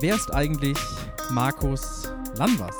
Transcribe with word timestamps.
Wer 0.00 0.16
ist 0.16 0.34
eigentlich 0.34 0.76
Markus 1.30 2.12
Lanvers? 2.36 2.76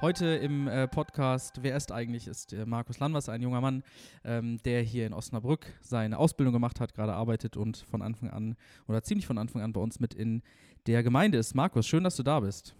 Heute 0.00 0.26
im 0.26 0.68
äh, 0.68 0.86
Podcast 0.86 1.60
Wer 1.62 1.76
ist 1.76 1.90
eigentlich 1.90 2.28
ist 2.28 2.52
äh, 2.52 2.64
Markus 2.66 3.00
Lanvers, 3.00 3.28
ein 3.28 3.42
junger 3.42 3.60
Mann, 3.60 3.82
ähm, 4.24 4.58
der 4.64 4.82
hier 4.82 5.04
in 5.04 5.12
Osnabrück 5.12 5.66
seine 5.80 6.18
Ausbildung 6.18 6.52
gemacht 6.52 6.78
hat, 6.78 6.94
gerade 6.94 7.14
arbeitet 7.14 7.56
und 7.56 7.78
von 7.78 8.00
Anfang 8.00 8.30
an 8.30 8.54
oder 8.86 9.02
ziemlich 9.02 9.26
von 9.26 9.38
Anfang 9.38 9.60
an 9.60 9.72
bei 9.72 9.80
uns 9.80 9.98
mit 9.98 10.14
in 10.14 10.40
der 10.86 11.02
Gemeinde 11.02 11.36
ist. 11.36 11.56
Markus, 11.56 11.84
schön, 11.84 12.04
dass 12.04 12.14
du 12.14 12.22
da 12.22 12.38
bist. 12.38 12.76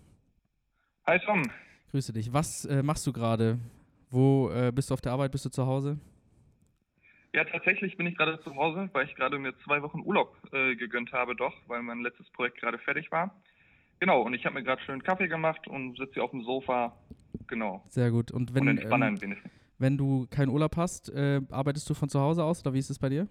Hi 1.08 1.18
Tom. 1.26 1.42
Grüße 1.90 2.12
dich. 2.12 2.32
Was 2.32 2.66
äh, 2.66 2.84
machst 2.84 3.04
du 3.04 3.12
gerade? 3.12 3.58
Wo 4.10 4.48
äh, 4.50 4.70
bist 4.72 4.90
du 4.90 4.94
auf 4.94 5.00
der 5.00 5.10
Arbeit? 5.10 5.32
Bist 5.32 5.44
du 5.44 5.50
zu 5.50 5.66
Hause? 5.66 5.98
Ja, 7.34 7.44
tatsächlich 7.44 7.96
bin 7.96 8.06
ich 8.06 8.16
gerade 8.16 8.40
zu 8.42 8.54
Hause, 8.54 8.90
weil 8.92 9.06
ich 9.06 9.14
gerade 9.14 9.38
mir 9.38 9.56
zwei 9.64 9.80
Wochen 9.82 10.00
Urlaub 10.00 10.36
äh, 10.52 10.76
gegönnt 10.76 11.12
habe, 11.12 11.34
doch, 11.34 11.54
weil 11.66 11.82
mein 11.82 12.00
letztes 12.00 12.28
Projekt 12.30 12.60
gerade 12.60 12.78
fertig 12.78 13.10
war. 13.10 13.42
Genau, 14.00 14.20
und 14.20 14.34
ich 14.34 14.44
habe 14.44 14.54
mir 14.54 14.62
gerade 14.62 14.82
schön 14.82 15.02
Kaffee 15.02 15.28
gemacht 15.28 15.66
und 15.66 15.96
sitze 15.96 16.14
hier 16.14 16.24
auf 16.24 16.32
dem 16.32 16.42
Sofa. 16.42 16.94
Genau. 17.46 17.84
Sehr 17.88 18.10
gut. 18.10 18.30
Und 18.32 18.54
wenn, 18.54 18.68
und 18.68 19.02
ähm, 19.02 19.36
wenn 19.78 19.96
du 19.96 20.26
keinen 20.26 20.50
Urlaub 20.50 20.76
hast, 20.76 21.08
äh, 21.10 21.40
arbeitest 21.50 21.88
du 21.88 21.94
von 21.94 22.08
zu 22.08 22.20
Hause 22.20 22.44
aus 22.44 22.60
oder 22.60 22.74
wie 22.74 22.78
ist 22.78 22.90
es 22.90 22.98
bei 22.98 23.08
dir? 23.08 23.28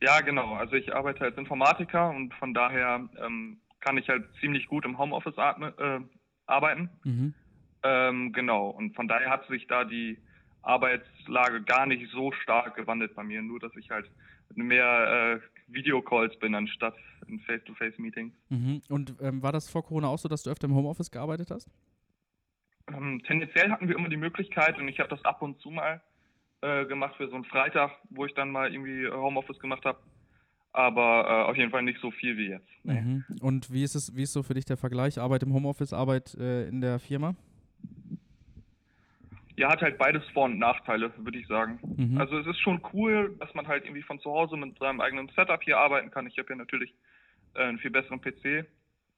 Ja, 0.00 0.20
genau. 0.20 0.54
Also 0.54 0.74
ich 0.74 0.94
arbeite 0.94 1.24
als 1.24 1.36
Informatiker 1.38 2.10
und 2.10 2.34
von 2.34 2.52
daher 2.52 3.08
ähm, 3.24 3.60
kann 3.80 3.96
ich 3.96 4.08
halt 4.08 4.24
ziemlich 4.40 4.66
gut 4.66 4.84
im 4.84 4.98
Homeoffice 4.98 5.38
atme, 5.38 5.72
äh, 5.78 6.00
arbeiten. 6.46 6.90
Mhm. 7.04 7.34
Ähm, 7.84 8.32
genau. 8.32 8.68
Und 8.68 8.94
von 8.94 9.08
daher 9.08 9.30
hat 9.30 9.46
sich 9.48 9.66
da 9.66 9.84
die 9.84 10.18
Arbeitslage 10.66 11.62
gar 11.62 11.86
nicht 11.86 12.10
so 12.10 12.32
stark 12.32 12.74
gewandelt 12.76 13.14
bei 13.14 13.22
mir. 13.22 13.40
Nur, 13.42 13.60
dass 13.60 13.74
ich 13.76 13.90
halt 13.90 14.10
mehr 14.54 15.40
äh, 15.40 15.72
Videocalls 15.72 16.38
bin, 16.38 16.54
anstatt 16.54 16.94
in 17.28 17.40
Face-to-Face-Meetings. 17.40 18.32
Mhm. 18.48 18.82
Und 18.88 19.14
ähm, 19.20 19.42
war 19.42 19.52
das 19.52 19.70
vor 19.70 19.84
Corona 19.84 20.08
auch 20.08 20.18
so, 20.18 20.28
dass 20.28 20.42
du 20.42 20.50
öfter 20.50 20.66
im 20.66 20.74
Homeoffice 20.74 21.10
gearbeitet 21.10 21.50
hast? 21.50 21.68
Ähm, 22.88 23.22
tendenziell 23.26 23.70
hatten 23.70 23.88
wir 23.88 23.96
immer 23.96 24.08
die 24.08 24.16
Möglichkeit 24.16 24.78
und 24.78 24.88
ich 24.88 25.00
habe 25.00 25.08
das 25.08 25.24
ab 25.24 25.42
und 25.42 25.60
zu 25.60 25.70
mal 25.70 26.00
äh, 26.60 26.84
gemacht 26.86 27.16
für 27.16 27.28
so 27.28 27.34
einen 27.34 27.44
Freitag, 27.44 27.92
wo 28.10 28.26
ich 28.26 28.34
dann 28.34 28.50
mal 28.50 28.72
irgendwie 28.72 29.08
Homeoffice 29.08 29.58
gemacht 29.58 29.84
habe. 29.84 29.98
Aber 30.72 31.24
äh, 31.26 31.50
auf 31.50 31.56
jeden 31.56 31.70
Fall 31.70 31.82
nicht 31.82 32.00
so 32.00 32.10
viel 32.10 32.36
wie 32.36 32.48
jetzt. 32.50 32.68
Nee. 32.84 33.00
Mhm. 33.00 33.24
Und 33.40 33.72
wie 33.72 33.82
ist 33.82 33.94
es, 33.94 34.14
wie 34.14 34.22
ist 34.22 34.32
so 34.32 34.42
für 34.42 34.54
dich 34.54 34.66
der 34.66 34.76
Vergleich? 34.76 35.18
Arbeit 35.18 35.42
im 35.42 35.52
Homeoffice, 35.52 35.92
Arbeit 35.92 36.34
äh, 36.34 36.68
in 36.68 36.80
der 36.80 36.98
Firma? 36.98 37.34
Ja, 39.56 39.70
hat 39.70 39.80
halt 39.80 39.96
beides 39.96 40.22
Vor- 40.34 40.44
und 40.44 40.58
Nachteile, 40.58 41.12
würde 41.16 41.38
ich 41.38 41.46
sagen. 41.46 41.78
Mhm. 41.96 42.18
Also 42.18 42.38
es 42.38 42.46
ist 42.46 42.60
schon 42.60 42.80
cool, 42.92 43.34
dass 43.40 43.52
man 43.54 43.66
halt 43.66 43.84
irgendwie 43.84 44.02
von 44.02 44.20
zu 44.20 44.30
Hause 44.30 44.56
mit 44.56 44.78
seinem 44.78 45.00
eigenen 45.00 45.28
Setup 45.34 45.62
hier 45.62 45.78
arbeiten 45.78 46.10
kann. 46.10 46.26
Ich 46.26 46.36
habe 46.38 46.50
ja 46.50 46.56
natürlich 46.56 46.94
äh, 47.54 47.62
einen 47.62 47.78
viel 47.78 47.90
besseren 47.90 48.20
PC 48.20 48.66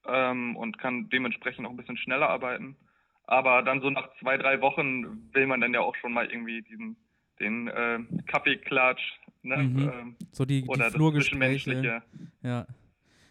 ähm, 0.07 0.55
und 0.55 0.77
kann 0.77 1.09
dementsprechend 1.09 1.65
auch 1.65 1.71
ein 1.71 1.77
bisschen 1.77 1.97
schneller 1.97 2.29
arbeiten. 2.29 2.77
Aber 3.25 3.61
dann 3.63 3.81
so 3.81 3.89
nach 3.89 4.09
zwei, 4.19 4.37
drei 4.37 4.61
Wochen 4.61 5.29
will 5.33 5.45
man 5.45 5.61
dann 5.61 5.73
ja 5.73 5.81
auch 5.81 5.95
schon 5.97 6.13
mal 6.13 6.25
irgendwie 6.25 6.61
diesen 6.61 6.95
den 7.39 7.67
äh, 7.67 7.99
Kaffeeklatsch, 8.27 9.01
ne? 9.43 9.57
Mhm. 9.57 9.79
ähm, 9.79 10.15
So 10.31 10.45
die, 10.45 10.61
die 10.61 10.67
oder 10.67 10.85
das 10.85 10.93
Flurgespräche. 10.93 12.01
Ja. 12.43 12.65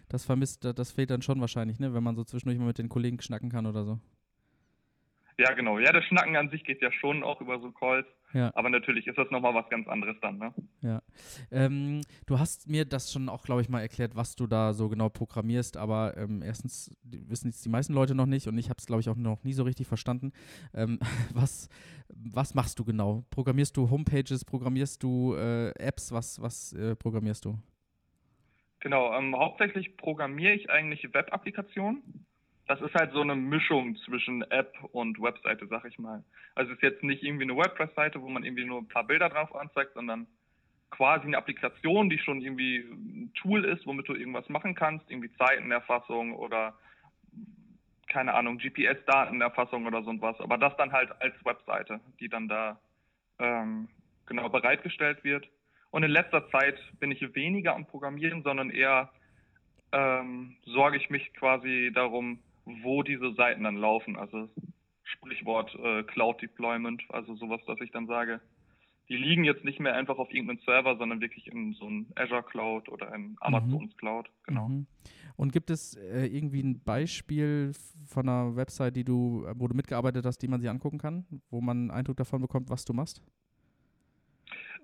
Das 0.08 0.24
vermisst, 0.24 0.64
das 0.64 0.92
fehlt 0.92 1.10
dann 1.10 1.20
schon 1.20 1.40
wahrscheinlich, 1.40 1.78
ne? 1.78 1.92
Wenn 1.92 2.02
man 2.02 2.16
so 2.16 2.24
zwischendurch 2.24 2.58
mal 2.58 2.66
mit 2.66 2.78
den 2.78 2.88
Kollegen 2.88 3.20
schnacken 3.20 3.50
kann 3.50 3.66
oder 3.66 3.84
so. 3.84 3.98
Ja, 5.38 5.52
genau. 5.52 5.78
Ja, 5.78 5.92
das 5.92 6.04
Schnacken 6.06 6.36
an 6.36 6.50
sich 6.50 6.64
geht 6.64 6.82
ja 6.82 6.90
schon 6.90 7.22
auch 7.22 7.40
über 7.40 7.60
so 7.60 7.70
Calls. 7.70 8.06
Ja. 8.34 8.50
Aber 8.56 8.68
natürlich 8.70 9.06
ist 9.06 9.16
das 9.16 9.30
nochmal 9.30 9.54
was 9.54 9.68
ganz 9.70 9.86
anderes 9.86 10.16
dann, 10.20 10.38
ne? 10.38 10.52
Ja. 10.80 11.00
Ähm, 11.50 12.02
du 12.26 12.38
hast 12.38 12.68
mir 12.68 12.84
das 12.84 13.12
schon 13.12 13.28
auch, 13.28 13.42
glaube 13.42 13.62
ich, 13.62 13.68
mal 13.68 13.80
erklärt, 13.80 14.16
was 14.16 14.34
du 14.34 14.48
da 14.48 14.74
so 14.74 14.88
genau 14.88 15.08
programmierst, 15.08 15.76
aber 15.76 16.16
ähm, 16.16 16.42
erstens 16.42 16.94
wissen 17.04 17.48
jetzt 17.48 17.64
die 17.64 17.68
meisten 17.68 17.94
Leute 17.94 18.14
noch 18.16 18.26
nicht 18.26 18.48
und 18.48 18.58
ich 18.58 18.68
habe 18.68 18.78
es, 18.78 18.86
glaube 18.86 19.00
ich, 19.00 19.08
auch 19.08 19.16
noch 19.16 19.44
nie 19.44 19.52
so 19.52 19.62
richtig 19.62 19.86
verstanden. 19.86 20.32
Ähm, 20.74 20.98
was, 21.32 21.68
was 22.08 22.54
machst 22.54 22.78
du 22.78 22.84
genau? 22.84 23.24
Programmierst 23.30 23.76
du 23.76 23.88
Homepages, 23.88 24.44
programmierst 24.44 25.02
du 25.02 25.34
äh, 25.34 25.70
Apps, 25.78 26.12
was, 26.12 26.42
was 26.42 26.72
äh, 26.72 26.96
programmierst 26.96 27.44
du? 27.44 27.56
Genau, 28.80 29.16
ähm, 29.16 29.36
hauptsächlich 29.36 29.96
programmiere 29.96 30.52
ich 30.52 30.68
eigentlich 30.68 31.02
Web-Applikationen. 31.14 32.26
Das 32.68 32.80
ist 32.82 32.94
halt 32.94 33.12
so 33.12 33.22
eine 33.22 33.34
Mischung 33.34 33.96
zwischen 34.04 34.42
App 34.50 34.72
und 34.92 35.20
Webseite, 35.20 35.66
sag 35.68 35.84
ich 35.86 35.98
mal. 35.98 36.22
Also 36.54 36.70
es 36.70 36.76
ist 36.76 36.82
jetzt 36.82 37.02
nicht 37.02 37.22
irgendwie 37.22 37.44
eine 37.44 37.56
WordPress-Seite, 37.56 38.20
wo 38.20 38.28
man 38.28 38.44
irgendwie 38.44 38.66
nur 38.66 38.78
ein 38.78 38.88
paar 38.88 39.04
Bilder 39.04 39.30
drauf 39.30 39.54
anzeigt, 39.56 39.94
sondern 39.94 40.26
quasi 40.90 41.26
eine 41.26 41.38
Applikation, 41.38 42.10
die 42.10 42.18
schon 42.18 42.40
irgendwie 42.40 42.78
ein 42.78 43.32
Tool 43.34 43.64
ist, 43.64 43.86
womit 43.86 44.08
du 44.08 44.14
irgendwas 44.14 44.48
machen 44.48 44.74
kannst, 44.74 45.10
irgendwie 45.10 45.32
Zeitenerfassung 45.36 46.34
oder 46.34 46.74
keine 48.08 48.34
Ahnung, 48.34 48.58
GPS-Datenerfassung 48.58 49.86
oder 49.86 50.02
so 50.02 50.20
was. 50.20 50.38
Aber 50.40 50.58
das 50.58 50.76
dann 50.76 50.92
halt 50.92 51.10
als 51.20 51.34
Webseite, 51.44 52.00
die 52.20 52.28
dann 52.28 52.48
da 52.48 52.78
ähm, 53.38 53.88
genau 54.26 54.48
bereitgestellt 54.48 55.24
wird. 55.24 55.48
Und 55.90 56.02
in 56.02 56.10
letzter 56.10 56.48
Zeit 56.50 56.78
bin 57.00 57.12
ich 57.12 57.34
weniger 57.34 57.74
am 57.74 57.86
Programmieren, 57.86 58.42
sondern 58.42 58.70
eher 58.70 59.10
ähm, 59.92 60.56
sorge 60.66 60.98
ich 60.98 61.08
mich 61.08 61.32
quasi 61.34 61.90
darum, 61.94 62.40
wo 62.82 63.02
diese 63.02 63.32
Seiten 63.34 63.64
dann 63.64 63.76
laufen. 63.76 64.16
Also 64.16 64.48
Sprichwort 65.02 65.74
äh, 65.82 66.02
Cloud 66.04 66.42
Deployment, 66.42 67.02
also 67.08 67.34
sowas, 67.36 67.60
dass 67.66 67.80
ich 67.80 67.90
dann 67.90 68.06
sage, 68.06 68.40
die 69.08 69.16
liegen 69.16 69.44
jetzt 69.44 69.64
nicht 69.64 69.80
mehr 69.80 69.94
einfach 69.94 70.18
auf 70.18 70.30
irgendeinem 70.32 70.60
Server, 70.66 70.96
sondern 70.96 71.20
wirklich 71.20 71.46
in 71.46 71.72
so 71.72 71.86
einem 71.86 72.06
Azure 72.14 72.42
Cloud 72.42 72.88
oder 72.90 73.14
in 73.14 73.36
Amazons 73.40 73.96
Cloud. 73.96 74.28
Genau. 74.44 74.68
Mhm. 74.68 74.86
Und 75.36 75.52
gibt 75.52 75.70
es 75.70 75.94
äh, 75.94 76.26
irgendwie 76.26 76.62
ein 76.62 76.82
Beispiel 76.82 77.72
von 78.06 78.28
einer 78.28 78.56
Website, 78.56 78.96
die 78.96 79.04
du, 79.04 79.46
wo 79.54 79.68
du 79.68 79.74
mitgearbeitet 79.74 80.26
hast, 80.26 80.38
die 80.38 80.48
man 80.48 80.60
sich 80.60 80.68
angucken 80.68 80.98
kann, 80.98 81.24
wo 81.48 81.60
man 81.60 81.78
einen 81.78 81.90
Eindruck 81.90 82.16
davon 82.16 82.42
bekommt, 82.42 82.68
was 82.68 82.84
du 82.84 82.92
machst? 82.92 83.22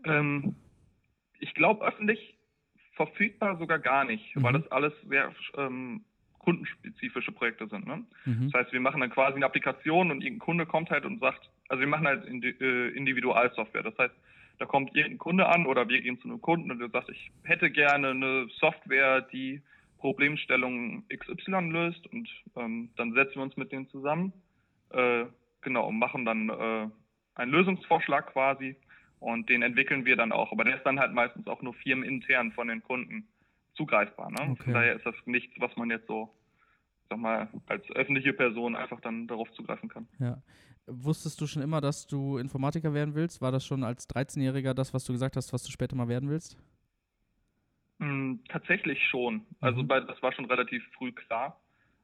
Ähm, 0.05 0.55
ich 1.41 1.53
glaube 1.55 1.85
öffentlich 1.85 2.39
verfügbar 2.93 3.59
sogar 3.59 3.79
gar 3.79 4.05
nicht, 4.05 4.25
weil 4.37 4.53
Mhm. 4.53 4.63
das 4.63 4.71
alles 4.71 4.93
sehr 5.09 5.35
ähm, 5.57 6.05
kundenspezifische 6.45 7.33
Projekte 7.33 7.67
sind. 7.69 7.87
Ne? 7.87 8.05
Mhm. 8.25 8.51
Das 8.51 8.61
heißt, 8.61 8.73
wir 8.73 8.81
machen 8.81 9.01
dann 9.01 9.11
quasi 9.11 9.37
eine 9.37 9.47
Applikation 9.47 10.11
und 10.11 10.23
irgendein 10.23 10.45
Kunde 10.45 10.67
kommt 10.67 10.91
halt 10.91 11.05
und 11.05 11.21
sagt, 11.21 11.51
also 11.69 11.81
wir 11.81 11.89
machen 11.89 12.07
halt 12.07 12.27
äh, 12.27 12.89
Individualsoftware. 12.89 13.83
Das 13.83 13.97
heißt, 13.99 14.15
da 14.59 14.67
kommt 14.67 14.95
irgendein 14.95 15.19
Kunde 15.19 15.47
an 15.47 15.67
oder 15.67 15.89
wir 15.89 16.01
gehen 16.01 16.21
zu 16.21 16.29
einem 16.29 16.41
Kunden 16.41 16.71
und 16.71 16.79
der 16.79 16.91
sagt, 16.91 17.09
ich 17.09 17.31
hätte 17.43 17.71
gerne 17.71 18.11
eine 18.11 18.47
Software, 18.61 19.23
die 19.23 19.63
Problemstellung 19.99 21.05
XY 21.09 21.71
löst 21.71 22.07
und 22.13 22.29
ähm, 22.57 22.91
dann 22.97 23.15
setzen 23.15 23.37
wir 23.37 23.43
uns 23.43 23.57
mit 23.57 23.73
denen 23.73 23.89
zusammen, 23.89 24.33
äh, 24.91 25.25
genau, 25.63 25.89
und 25.89 25.99
machen 25.99 26.27
dann 26.27 26.51
äh, 26.51 26.89
einen 27.37 27.51
Lösungsvorschlag 27.51 28.33
quasi 28.33 28.77
und 29.19 29.49
den 29.49 29.63
entwickeln 29.63 30.05
wir 30.05 30.17
dann 30.17 30.31
auch. 30.31 30.53
Aber 30.53 30.65
der 30.65 30.77
ist 30.77 30.85
dann 30.85 31.01
halt 31.01 31.15
meistens 31.15 31.47
auch 31.47 31.63
nur 31.63 31.73
firmenintern 31.75 32.53
von 32.53 32.69
den 32.69 32.83
Kunden 32.83 33.27
zugreifbar. 33.75 34.31
Ne? 34.31 34.53
Okay. 34.53 34.63
Von 34.65 34.73
daher 34.75 34.95
ist 34.97 35.07
das 35.07 35.15
nichts, 35.27 35.55
was 35.59 35.75
man 35.77 35.91
jetzt 35.91 36.07
so, 36.07 36.35
sag 37.09 37.19
mal, 37.19 37.49
als 37.67 37.85
öffentliche 37.93 38.33
Person 38.33 38.77
einfach 38.77 39.01
dann 39.01 39.27
darauf 39.27 39.51
zugreifen 39.53 39.89
kann. 39.89 40.09
Ja. 40.19 40.43
Wusstest 40.87 41.41
du 41.41 41.47
schon 41.47 41.63
immer, 41.63 41.81
dass 41.81 42.07
du 42.07 42.37
Informatiker 42.39 42.93
werden 42.93 43.15
willst? 43.15 43.41
War 43.41 43.51
das 43.53 43.65
schon 43.65 43.85
als 43.85 44.09
13-Jähriger 44.11 44.75
das, 44.75 44.93
was 44.93 45.05
du 45.05 45.13
gesagt 45.13 45.37
hast, 45.37 45.53
was 45.53 45.63
du 45.65 45.71
später 45.73 45.97
mal 45.97 46.09
werden 46.09 46.29
willst? 46.29 46.59
Mm, 47.99 48.37
tatsächlich 48.49 49.03
schon. 49.09 49.47
Also 49.61 49.83
Mhm. 49.83 49.89
bei, 49.89 50.01
das 50.01 50.21
war 50.23 50.33
schon 50.33 50.45
relativ 50.47 50.83
früh 50.97 51.13
klar. 51.13 51.61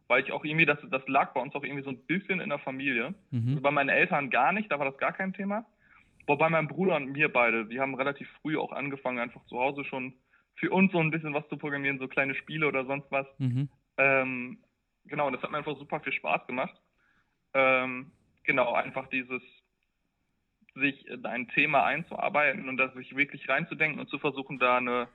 Weil 0.09 0.25
ich 0.25 0.33
auch 0.33 0.45
irgendwie, 0.45 0.67
das, 0.67 0.79
das 0.91 1.07
lag 1.07 1.33
bei 1.35 1.41
uns 1.41 1.55
auch 1.55 1.63
irgendwie 1.63 1.85
so 1.85 1.91
ein 1.91 2.05
bisschen 2.07 2.41
in 2.41 2.49
der 2.49 2.59
Familie. 2.59 3.07
Also 3.07 3.17
Mhm. 3.31 3.63
bei 3.63 3.71
meinen 3.71 3.91
Eltern 3.91 4.29
gar 4.31 4.53
nicht, 4.53 4.71
da 4.71 4.79
war 4.79 4.87
das 4.91 4.99
gar 4.99 5.13
kein 5.13 5.33
Thema. 5.33 5.65
Wobei 6.27 6.49
mein 6.49 6.67
Bruder 6.69 6.97
und 6.97 7.13
mir 7.13 7.29
beide, 7.33 7.69
wir 7.69 7.81
haben 7.81 7.95
relativ 7.95 8.29
früh 8.41 8.57
auch 8.57 8.73
angefangen, 8.73 9.19
einfach 9.19 9.45
zu 9.47 9.59
Hause 9.59 9.85
schon 9.85 10.15
für 10.57 10.71
uns 10.71 10.93
so 10.93 10.99
ein 10.99 11.11
bisschen 11.11 11.35
was 11.35 11.49
zu 11.49 11.57
programmieren, 11.57 11.99
so 11.99 12.09
kleine 12.09 12.35
Spiele 12.35 12.69
oder 12.69 12.85
sonst 12.85 13.11
was. 13.11 13.27
Mhm. 13.39 13.69
Ähm, 13.97 14.59
genau, 15.05 15.27
und 15.27 15.33
das 15.33 15.43
hat 15.43 15.51
mir 15.51 15.59
einfach 15.59 15.79
super 15.79 16.01
viel 16.01 16.13
Spaß 16.13 16.47
gemacht. 16.47 16.75
Ähm, 17.55 18.13
genau, 18.45 18.73
einfach 18.73 19.09
dieses, 19.09 19.43
sich 20.75 21.07
in 21.07 21.25
ein 21.27 21.49
Thema 21.49 21.85
einzuarbeiten 21.85 22.69
und 22.69 22.77
da 22.77 22.93
sich 22.93 23.17
wirklich 23.17 23.49
reinzudenken 23.49 24.01
und 24.01 24.09
zu 24.09 24.19
versuchen, 24.19 24.59
da 24.59 24.77
eine 24.77 25.09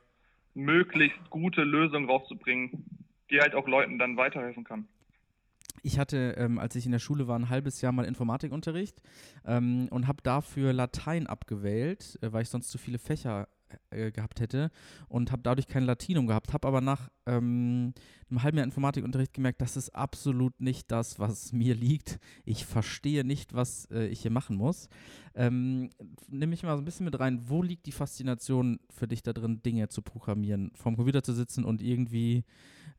möglichst 0.54 1.30
gute 1.30 1.64
Lösung 1.64 2.10
rauszubringen, 2.10 2.86
die 3.30 3.40
halt 3.40 3.56
auch 3.56 3.68
Leuten 3.68 4.00
dann 4.00 4.18
weiterhelfen 4.18 4.64
kann. 4.64 4.88
Ich 5.84 6.00
hatte, 6.00 6.36
ähm, 6.38 6.58
als 6.58 6.76
ich 6.76 6.86
in 6.86 6.92
der 6.92 7.00
Schule 7.00 7.28
war, 7.28 7.38
ein 7.38 7.50
halbes 7.50 7.82
Jahr 7.82 7.92
mal 7.92 8.06
Informatikunterricht 8.06 9.02
ähm, 9.46 9.88
und 9.92 10.08
habe 10.08 10.24
dafür 10.24 10.74
Latein 10.74 11.28
abgewählt, 11.28 12.18
äh, 12.22 12.34
weil 12.34 12.42
ich 12.42 12.50
sonst 12.50 12.70
zu 12.70 12.78
viele 12.78 12.98
Fächer 12.98 13.48
äh, 13.90 14.12
gehabt 14.12 14.40
hätte 14.40 14.72
und 15.08 15.32
habe 15.32 15.42
dadurch 15.42 15.68
kein 15.68 15.84
Latinum 15.84 16.28
gehabt, 16.28 16.54
habe 16.54 16.68
aber 16.68 16.82
nach 16.82 17.10
ähm, 17.26 17.94
einem 18.30 18.44
halben 18.44 18.58
Jahr 18.58 18.66
Informatikunterricht 18.66 19.34
gemerkt, 19.34 19.62
das 19.62 19.78
ist 19.78 19.90
absolut 19.90 20.60
nicht 20.60 20.92
das, 20.92 21.20
was 21.20 21.54
mir 21.54 21.76
liegt. 21.76 22.20
Ich 22.44 22.66
verstehe 22.66 23.24
nicht, 23.24 23.54
was 23.54 23.86
äh, 23.92 24.08
ich 24.08 24.22
hier 24.22 24.32
machen 24.32 24.58
muss. 24.58 24.90
Ähm, 25.36 25.90
nimm 26.30 26.50
mich 26.50 26.64
mal 26.64 26.76
so 26.76 26.82
ein 26.82 26.86
bisschen 26.86 27.06
mit 27.06 27.20
rein. 27.20 27.42
Wo 27.48 27.62
liegt 27.62 27.86
die 27.86 27.92
Faszination 27.92 28.80
für 28.90 29.08
dich 29.08 29.24
da 29.24 29.34
drin, 29.34 29.62
Dinge 29.64 29.90
zu 29.90 30.02
programmieren, 30.02 30.72
vorm 30.76 30.96
Computer 30.96 31.24
zu 31.24 31.34
sitzen 31.34 31.66
und 31.66 31.82
irgendwie 31.82 32.44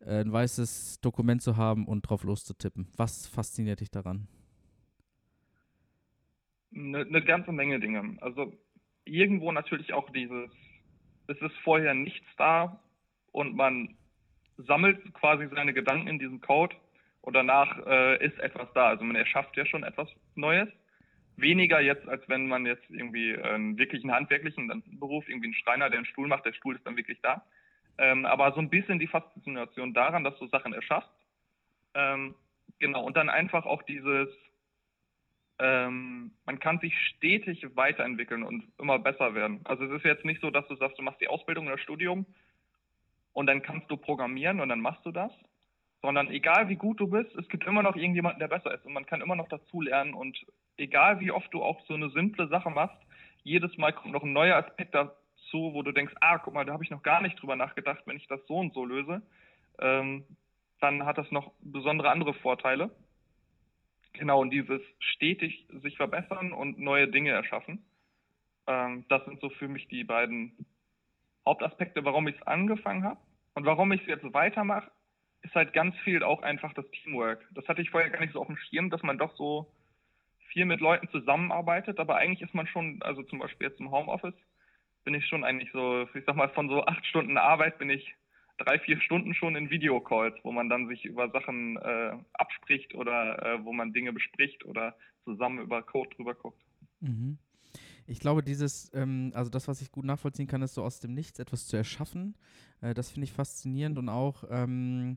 äh, 0.01 0.21
ein 0.21 0.33
weißes 0.33 1.01
Dokument 1.01 1.43
zu 1.43 1.57
haben 1.57 1.87
und 1.87 2.03
drauf 2.03 2.25
loszutippen? 2.25 2.89
Was 2.97 3.27
fasziniert 3.27 3.81
dich 3.81 3.91
daran? 3.91 4.29
Eine, 6.75 7.01
eine 7.01 7.25
ganze 7.25 7.53
Menge 7.53 7.81
Dinge. 7.81 8.17
Also 8.21 8.53
irgendwo 9.05 9.53
natürlich 9.53 9.93
auch 9.93 10.11
dieses, 10.11 10.51
es 11.29 11.41
ist 11.41 11.57
vorher 11.65 11.95
nichts 11.95 12.27
da 12.37 12.81
und 13.33 13.57
man 13.57 13.97
sammelt 14.59 15.13
quasi 15.15 15.49
seine 15.49 15.75
Gedanken 15.75 16.09
in 16.09 16.19
diesem 16.19 16.41
Code 16.41 16.75
und 17.21 17.35
danach 17.35 17.85
äh, 17.87 18.25
ist 18.25 18.39
etwas 18.39 18.73
da. 18.75 18.89
Also 18.89 19.05
man 19.05 19.17
erschafft 19.17 19.57
ja 19.57 19.67
schon 19.67 19.83
etwas 19.83 20.09
Neues. 20.35 20.69
Weniger 21.37 21.81
jetzt, 21.81 22.09
als 22.09 22.27
wenn 22.29 22.47
man 22.47 22.65
jetzt 22.65 22.89
irgendwie 22.89 23.37
einen 23.37 23.77
wirklichen 23.77 24.11
handwerklichen 24.11 24.83
Beruf, 24.99 25.29
irgendwie 25.29 25.49
einen 25.49 25.55
Schreiner, 25.55 25.91
der 25.91 25.99
einen 25.99 26.07
Stuhl 26.07 26.29
macht, 26.29 26.47
der 26.47 26.55
Stuhl 26.55 26.77
ist 26.77 26.87
dann 26.87 26.97
wirklich 26.97 27.21
da. 27.21 27.45
Ähm, 27.99 28.25
aber 28.25 28.53
so 28.53 28.61
ein 28.61 28.71
bisschen 28.71 28.99
die 28.99 29.07
Faszination 29.07 29.93
daran, 29.93 30.25
dass 30.25 30.39
du 30.39 30.47
Sachen 30.47 30.73
erschaffst. 30.73 31.11
Ähm, 31.95 32.35
genau, 32.79 33.05
und 33.05 33.17
dann 33.17 33.29
einfach 33.29 33.67
auch 33.67 33.83
dieses, 33.83 34.29
ähm, 35.59 36.33
man 36.45 36.59
kann 36.59 36.79
sich 36.81 36.95
stetig 37.09 37.67
weiterentwickeln 37.75 38.43
und 38.43 38.65
immer 38.79 38.99
besser 38.99 39.35
werden. 39.35 39.61
Also 39.65 39.85
es 39.85 39.93
ist 39.93 40.05
jetzt 40.05 40.25
nicht 40.25 40.41
so, 40.41 40.51
dass 40.51 40.67
du 40.69 40.77
sagst, 40.77 40.99
du 40.99 41.03
machst 41.03 41.21
die 41.21 41.29
Ausbildung 41.29 41.67
oder 41.67 41.79
Studium 41.79 42.27
und 43.33 43.47
dann 43.47 43.63
kannst 43.63 43.91
du 43.91 43.97
programmieren 43.97 44.61
und 44.61 44.69
dann 44.69 44.81
machst 44.81 45.05
du 45.07 45.13
das, 45.13 45.33
sondern 46.03 46.31
egal 46.31 46.69
wie 46.69 46.77
gut 46.77 47.01
du 47.01 47.09
bist, 47.09 47.35
es 47.37 47.49
gibt 47.49 47.67
immer 47.67 47.83
noch 47.83 47.97
irgendjemanden, 47.97 48.41
der 48.41 48.49
besser 48.49 48.75
ist 48.75 48.85
und 48.85 48.93
man 48.93 49.07
kann 49.07 49.23
immer 49.23 49.37
noch 49.37 49.49
dazulernen 49.49 50.15
und 50.15 50.39
egal 50.77 51.21
wie 51.21 51.31
oft 51.31 51.53
du 51.53 51.63
auch 51.63 51.81
so 51.87 51.95
eine 51.95 52.11
simple 52.11 52.49
Sache 52.49 52.71
machst, 52.71 52.99
jedes 53.43 53.77
Mal 53.79 53.93
kommt 53.93 54.13
noch 54.13 54.25
ein 54.25 54.33
neuer 54.33 54.57
Aspekt 54.57 54.95
dazu, 54.95 55.73
wo 55.73 55.83
du 55.83 55.93
denkst, 55.93 56.15
ah, 56.21 56.39
guck 56.39 56.53
mal, 56.53 56.65
da 56.65 56.73
habe 56.73 56.85
ich 56.85 56.91
noch 56.91 57.03
gar 57.03 57.23
nicht 57.23 57.41
drüber 57.41 57.57
nachgedacht, 57.57 58.03
wenn 58.07 58.17
ich 58.17 58.27
das 58.27 58.41
so 58.47 58.57
und 58.57 58.75
so 58.75 58.85
löse, 58.85 59.23
ähm, 59.79 60.25
dann 60.81 61.07
hat 61.07 61.17
das 61.17 61.31
noch 61.31 61.53
besondere 61.61 62.11
andere 62.11 62.35
Vorteile. 62.35 62.91
Genau, 64.19 64.41
und 64.41 64.51
dieses 64.51 64.81
stetig 64.99 65.67
sich 65.83 65.97
verbessern 65.97 66.53
und 66.53 66.79
neue 66.79 67.09
Dinge 67.09 67.31
erschaffen. 67.31 67.85
Ähm, 68.67 69.05
das 69.09 69.25
sind 69.25 69.41
so 69.41 69.51
für 69.51 69.69
mich 69.69 69.89
die 69.89 70.05
beiden 70.05 70.53
Hauptaspekte, 71.45 72.05
warum 72.05 72.27
ich 72.29 72.37
es 72.37 72.47
angefangen 72.47 73.05
habe. 73.05 73.21
Und 73.55 73.65
warum 73.65 73.93
ich 73.93 74.01
es 74.03 74.07
jetzt 74.07 74.33
weitermache, 74.33 74.91
ist 75.43 75.55
halt 75.55 75.73
ganz 75.73 75.97
viel 75.99 76.23
auch 76.23 76.43
einfach 76.43 76.73
das 76.75 76.91
Teamwork. 76.91 77.47
Das 77.53 77.67
hatte 77.69 77.83
ich 77.83 77.91
vorher 77.91 78.11
gar 78.11 78.21
nicht 78.21 78.33
so 78.33 78.41
auf 78.41 78.47
dem 78.47 78.57
Schirm, 78.57 78.91
dass 78.91 79.03
man 79.03 79.19
doch 79.19 79.35
so 79.37 79.71
viel 80.49 80.65
mit 80.65 80.81
Leuten 80.81 81.09
zusammenarbeitet, 81.09 81.99
aber 81.99 82.17
eigentlich 82.17 82.43
ist 82.43 82.55
man 82.55 82.67
schon, 82.67 83.01
also 83.03 83.23
zum 83.25 83.39
Beispiel 83.39 83.69
jetzt 83.69 83.81
im 83.81 83.91
Homeoffice, 83.91 84.35
bin 85.05 85.15
ich 85.15 85.27
schon 85.27 85.45
eigentlich 85.45 85.71
so, 85.73 86.09
ich 86.15 86.25
sag 86.25 86.37
mal, 86.37 86.49
von 86.51 86.69
so 86.69 86.85
acht 86.85 87.05
Stunden 87.07 87.37
Arbeit 87.39 87.79
bin 87.79 87.91
ich 87.91 88.15
drei, 88.59 88.79
vier 88.79 89.01
Stunden 89.01 89.35
schon 89.35 89.57
in 89.57 89.71
Videocalls, 89.71 90.37
wo 90.43 90.53
man 90.53 90.69
dann 90.69 90.89
sich 90.89 91.05
über 91.05 91.31
Sachen 91.31 91.77
äh, 91.77 92.13
abspricht 92.35 92.95
oder 92.95 93.43
äh, 93.45 93.65
wo 93.65 93.73
man 93.73 93.93
Dinge 93.93 94.13
bespricht 94.13 94.65
oder 94.65 94.97
zusammen 95.25 95.61
über 95.61 95.83
Code 95.83 96.11
drüber 96.17 96.35
guckt. 96.35 96.63
Mhm. 97.01 97.39
Ich 98.07 98.21
glaube, 98.21 98.43
dieses, 98.43 98.91
ähm, 98.95 99.33
also 99.35 99.51
das, 99.51 99.67
was 99.67 99.81
ich 99.83 99.91
gut 99.91 100.05
nachvollziehen 100.05 100.47
kann, 100.47 100.63
ist 100.63 100.75
so 100.75 100.83
aus 100.83 101.01
dem 101.01 101.15
Nichts 101.15 101.39
etwas 101.39 101.67
zu 101.67 101.77
erschaffen. 101.77 102.37
Äh, 102.81 102.95
das 102.95 103.11
finde 103.11 103.25
ich 103.25 103.33
faszinierend 103.33 103.99
und 103.99 104.09
auch 104.09 104.45
ähm, 104.49 105.17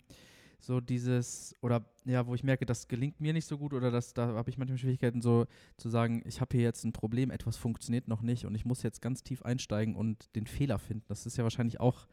so 0.59 0.81
dieses, 0.81 1.55
oder 1.61 1.85
ja, 2.05 2.25
wo 2.27 2.35
ich 2.35 2.43
merke, 2.43 2.65
das 2.65 2.87
gelingt 2.87 3.21
mir 3.21 3.33
nicht 3.33 3.45
so 3.45 3.57
gut 3.57 3.73
oder 3.73 3.91
das, 3.91 4.13
da 4.13 4.27
habe 4.27 4.49
ich 4.49 4.57
manchmal 4.57 4.77
Schwierigkeiten, 4.77 5.21
so 5.21 5.45
zu 5.77 5.89
sagen, 5.89 6.21
ich 6.25 6.41
habe 6.41 6.57
hier 6.57 6.65
jetzt 6.65 6.83
ein 6.83 6.91
Problem, 6.91 7.31
etwas 7.31 7.57
funktioniert 7.57 8.07
noch 8.07 8.21
nicht 8.21 8.45
und 8.45 8.55
ich 8.55 8.65
muss 8.65 8.83
jetzt 8.83 9.01
ganz 9.01 9.23
tief 9.23 9.43
einsteigen 9.43 9.95
und 9.95 10.35
den 10.35 10.47
Fehler 10.47 10.79
finden. 10.79 11.05
Das 11.07 11.25
ist 11.25 11.37
ja 11.37 11.43
wahrscheinlich 11.43 11.79
auch 11.79 12.07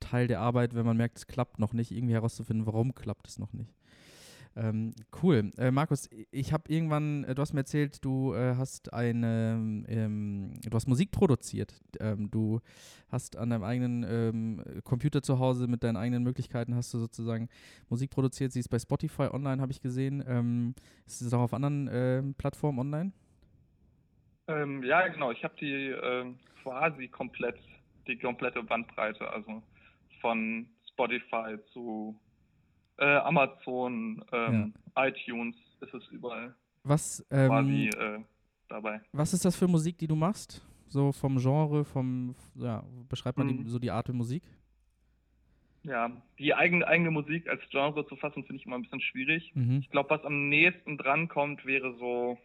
Teil 0.00 0.26
der 0.26 0.40
Arbeit, 0.40 0.74
wenn 0.74 0.86
man 0.86 0.96
merkt, 0.96 1.18
es 1.18 1.26
klappt 1.26 1.58
noch 1.58 1.72
nicht, 1.72 1.92
irgendwie 1.92 2.14
herauszufinden, 2.14 2.66
warum 2.66 2.94
klappt 2.94 3.28
es 3.28 3.38
noch 3.38 3.52
nicht. 3.52 3.74
Ähm, 4.56 4.94
cool. 5.22 5.50
Äh, 5.58 5.70
Markus, 5.70 6.10
ich 6.32 6.52
habe 6.52 6.64
irgendwann, 6.68 7.24
äh, 7.24 7.34
du 7.34 7.42
hast 7.42 7.52
mir 7.52 7.60
erzählt, 7.60 8.04
du 8.04 8.34
äh, 8.34 8.56
hast 8.56 8.92
eine, 8.92 9.84
ähm, 9.88 10.54
du 10.64 10.74
hast 10.74 10.88
Musik 10.88 11.12
produziert. 11.12 11.80
Ähm, 12.00 12.30
du 12.30 12.60
hast 13.08 13.36
an 13.36 13.50
deinem 13.50 13.62
eigenen 13.62 14.04
ähm, 14.08 14.64
Computer 14.82 15.22
zu 15.22 15.38
Hause 15.38 15.68
mit 15.68 15.84
deinen 15.84 15.96
eigenen 15.96 16.24
Möglichkeiten 16.24 16.74
hast 16.74 16.92
du 16.92 16.98
sozusagen 16.98 17.48
Musik 17.88 18.10
produziert. 18.10 18.50
Sie 18.52 18.60
ist 18.60 18.68
bei 18.68 18.78
Spotify 18.78 19.28
online, 19.32 19.62
habe 19.62 19.70
ich 19.70 19.80
gesehen. 19.80 20.24
Ähm, 20.26 20.74
ist 21.06 21.20
es 21.20 21.32
auch 21.32 21.40
auf 21.40 21.54
anderen 21.54 21.88
ähm, 21.92 22.34
Plattformen 22.34 22.78
online? 22.78 23.12
ja, 24.82 25.06
genau. 25.06 25.30
Ich 25.30 25.44
habe 25.44 25.54
die 25.60 25.94
quasi 26.64 27.06
komplett, 27.06 27.54
die 28.08 28.18
komplette 28.18 28.60
Bandbreite. 28.64 29.30
Also 29.30 29.62
von 30.20 30.66
Spotify 30.88 31.56
zu 31.72 32.18
äh, 32.98 33.16
Amazon, 33.16 34.24
ähm, 34.32 34.74
ja. 34.96 35.06
iTunes 35.08 35.56
ist 35.80 35.94
es 35.94 36.06
überall. 36.08 36.54
Was, 36.82 37.24
ähm, 37.30 37.48
quasi 37.48 37.88
äh, 37.88 38.20
dabei. 38.68 39.00
Was 39.12 39.32
ist 39.32 39.44
das 39.44 39.56
für 39.56 39.68
Musik, 39.68 39.98
die 39.98 40.06
du 40.06 40.16
machst? 40.16 40.64
So 40.88 41.12
vom 41.12 41.38
Genre, 41.38 41.84
vom, 41.84 42.34
ja, 42.56 42.84
beschreibt 43.08 43.38
man 43.38 43.46
mhm. 43.46 43.64
die, 43.64 43.68
so 43.68 43.78
die 43.78 43.90
Art 43.90 44.08
der 44.08 44.14
Musik? 44.14 44.42
Ja, 45.82 46.10
die 46.38 46.54
eigene, 46.54 46.86
eigene 46.86 47.10
Musik 47.10 47.48
als 47.48 47.62
Genre 47.70 48.06
zu 48.06 48.16
fassen, 48.16 48.44
finde 48.44 48.60
ich 48.60 48.66
immer 48.66 48.76
ein 48.76 48.82
bisschen 48.82 49.00
schwierig. 49.00 49.52
Mhm. 49.54 49.78
Ich 49.80 49.90
glaube, 49.90 50.10
was 50.10 50.24
am 50.24 50.48
nächsten 50.48 50.98
dran 50.98 51.28
kommt, 51.28 51.64
wäre 51.64 51.96
so 51.96 52.38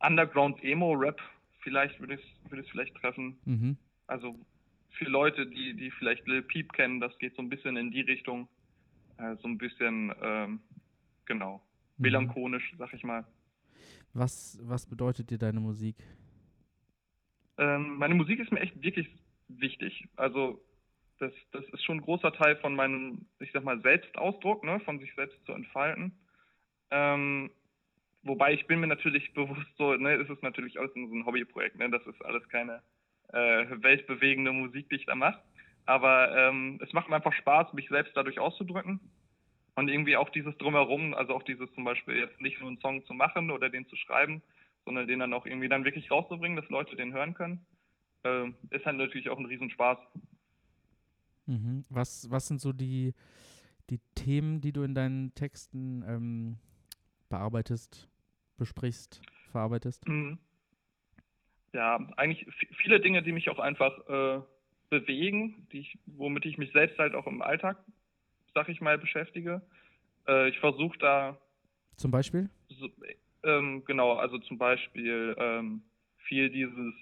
Underground 0.00 0.62
Emo 0.62 0.92
Rap. 0.92 1.20
Vielleicht 1.60 1.98
würde 2.00 2.14
ich 2.14 2.20
es 2.44 2.50
würd 2.50 2.68
vielleicht 2.68 2.94
treffen. 2.96 3.38
Mhm. 3.44 3.76
Also 4.06 4.38
für 4.98 5.04
Leute, 5.04 5.46
die, 5.46 5.74
die 5.74 5.90
vielleicht 5.92 6.26
Lil 6.26 6.42
Peep 6.42 6.72
kennen, 6.72 7.00
das 7.00 7.16
geht 7.18 7.34
so 7.36 7.42
ein 7.42 7.48
bisschen 7.48 7.76
in 7.76 7.90
die 7.90 8.02
Richtung. 8.02 8.48
Äh, 9.18 9.36
so 9.36 9.48
ein 9.48 9.58
bisschen, 9.58 10.12
ähm, 10.20 10.60
genau, 11.24 11.62
mhm. 11.96 12.02
melancholisch, 12.02 12.74
sag 12.76 12.92
ich 12.92 13.04
mal. 13.04 13.24
Was, 14.12 14.58
was 14.62 14.86
bedeutet 14.86 15.30
dir 15.30 15.38
deine 15.38 15.60
Musik? 15.60 15.96
Ähm, 17.58 17.96
meine 17.96 18.14
Musik 18.14 18.40
ist 18.40 18.52
mir 18.52 18.60
echt 18.60 18.80
wirklich 18.82 19.08
wichtig. 19.48 20.08
Also 20.16 20.62
das, 21.18 21.32
das 21.52 21.64
ist 21.70 21.84
schon 21.84 21.98
ein 21.98 22.02
großer 22.02 22.32
Teil 22.32 22.56
von 22.56 22.74
meinem, 22.74 23.26
ich 23.40 23.50
sag 23.52 23.64
mal, 23.64 23.80
Selbstausdruck, 23.80 24.64
ne, 24.64 24.80
von 24.80 24.98
sich 24.98 25.12
selbst 25.14 25.44
zu 25.46 25.52
entfalten. 25.52 26.12
Ähm, 26.90 27.50
wobei 28.22 28.54
ich 28.54 28.66
bin 28.66 28.80
mir 28.80 28.86
natürlich 28.86 29.32
bewusst 29.34 29.68
so, 29.76 29.94
ne, 29.94 30.14
ist 30.14 30.30
es 30.30 30.40
natürlich 30.42 30.78
alles 30.78 30.92
so 30.94 31.00
ein 31.00 31.26
Hobbyprojekt, 31.26 31.76
ne, 31.78 31.90
das 31.90 32.06
ist 32.06 32.24
alles 32.24 32.48
keine 32.48 32.82
äh, 33.32 33.66
weltbewegende 33.82 34.52
Musik, 34.52 34.88
die 34.88 34.96
ich 34.96 35.06
da 35.06 35.14
mache. 35.14 35.40
Aber 35.86 36.36
ähm, 36.36 36.78
es 36.82 36.92
macht 36.92 37.08
mir 37.08 37.16
einfach 37.16 37.32
Spaß, 37.32 37.72
mich 37.72 37.88
selbst 37.88 38.16
dadurch 38.16 38.38
auszudrücken. 38.38 39.00
Und 39.74 39.88
irgendwie 39.88 40.16
auch 40.16 40.28
dieses 40.30 40.56
Drumherum, 40.58 41.14
also 41.14 41.34
auch 41.34 41.42
dieses 41.44 41.72
zum 41.74 41.84
Beispiel 41.84 42.16
jetzt 42.16 42.40
nicht 42.40 42.60
nur 42.60 42.68
einen 42.68 42.80
Song 42.80 43.04
zu 43.06 43.14
machen 43.14 43.50
oder 43.50 43.70
den 43.70 43.86
zu 43.86 43.96
schreiben, 43.96 44.42
sondern 44.84 45.06
den 45.06 45.20
dann 45.20 45.32
auch 45.32 45.46
irgendwie 45.46 45.68
dann 45.68 45.84
wirklich 45.84 46.10
rauszubringen, 46.10 46.56
dass 46.56 46.68
Leute 46.68 46.96
den 46.96 47.12
hören 47.12 47.34
können, 47.34 47.64
äh, 48.24 48.48
ist 48.70 48.84
halt 48.84 48.96
natürlich 48.96 49.30
auch 49.30 49.38
ein 49.38 49.46
Riesenspaß. 49.46 49.98
Mhm. 51.46 51.84
Was, 51.88 52.30
was 52.30 52.48
sind 52.48 52.60
so 52.60 52.72
die, 52.72 53.14
die 53.88 54.00
Themen, 54.14 54.60
die 54.60 54.72
du 54.72 54.82
in 54.82 54.94
deinen 54.94 55.34
Texten 55.34 56.04
ähm, 56.06 56.58
bearbeitest, 57.28 58.08
besprichst, 58.56 59.22
verarbeitest? 59.52 60.06
Mhm 60.08 60.38
ja, 61.72 61.98
eigentlich 62.16 62.46
viele 62.76 63.00
Dinge, 63.00 63.22
die 63.22 63.32
mich 63.32 63.50
auch 63.50 63.58
einfach 63.58 63.98
äh, 64.08 64.40
bewegen, 64.90 65.66
die 65.72 65.80
ich, 65.80 65.98
womit 66.06 66.46
ich 66.46 66.58
mich 66.58 66.72
selbst 66.72 66.98
halt 66.98 67.14
auch 67.14 67.26
im 67.26 67.42
Alltag, 67.42 67.78
sag 68.54 68.68
ich 68.68 68.80
mal, 68.80 68.98
beschäftige. 68.98 69.62
Äh, 70.26 70.48
ich 70.48 70.58
versuche 70.58 70.98
da. 70.98 71.38
Zum 71.96 72.10
Beispiel? 72.10 72.48
So, 72.68 72.88
ähm, 73.44 73.84
genau, 73.84 74.14
also 74.14 74.38
zum 74.38 74.58
Beispiel 74.58 75.36
ähm, 75.38 75.82
viel 76.18 76.50
dieses, 76.50 76.94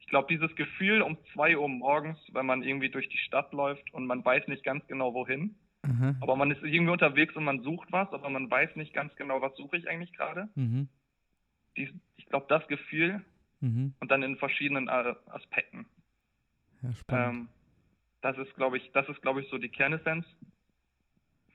ich 0.00 0.06
glaube, 0.08 0.28
dieses 0.28 0.54
Gefühl 0.56 1.02
um 1.02 1.16
zwei 1.32 1.56
Uhr 1.56 1.68
morgens, 1.68 2.18
wenn 2.32 2.46
man 2.46 2.62
irgendwie 2.62 2.90
durch 2.90 3.08
die 3.08 3.18
Stadt 3.18 3.52
läuft 3.52 3.92
und 3.94 4.06
man 4.06 4.24
weiß 4.24 4.48
nicht 4.48 4.64
ganz 4.64 4.86
genau 4.86 5.14
wohin. 5.14 5.54
Mhm. 5.82 6.16
Aber 6.20 6.36
man 6.36 6.50
ist 6.50 6.62
irgendwie 6.62 6.92
unterwegs 6.92 7.34
und 7.36 7.44
man 7.44 7.62
sucht 7.62 7.90
was, 7.90 8.12
aber 8.12 8.28
man 8.28 8.50
weiß 8.50 8.76
nicht 8.76 8.92
ganz 8.92 9.14
genau, 9.16 9.40
was 9.40 9.56
suche 9.56 9.76
ich 9.76 9.88
eigentlich 9.88 10.12
gerade. 10.12 10.48
Mhm. 10.54 10.88
Ich 11.74 12.26
glaube, 12.26 12.46
das 12.48 12.66
Gefühl, 12.68 13.24
Mhm. 13.60 13.94
Und 14.00 14.10
dann 14.10 14.22
in 14.22 14.36
verschiedenen 14.36 14.88
Aspekten. 14.88 15.86
Ja, 16.82 16.92
spannend. 16.94 17.34
Ähm, 17.34 17.48
das 18.22 18.38
ist, 18.38 18.54
glaube 18.56 18.76
ich, 18.76 18.90
das 18.92 19.08
ist, 19.08 19.22
glaube 19.22 19.40
ich, 19.40 19.48
so 19.48 19.58
die 19.58 19.68
Kernessenz 19.68 20.26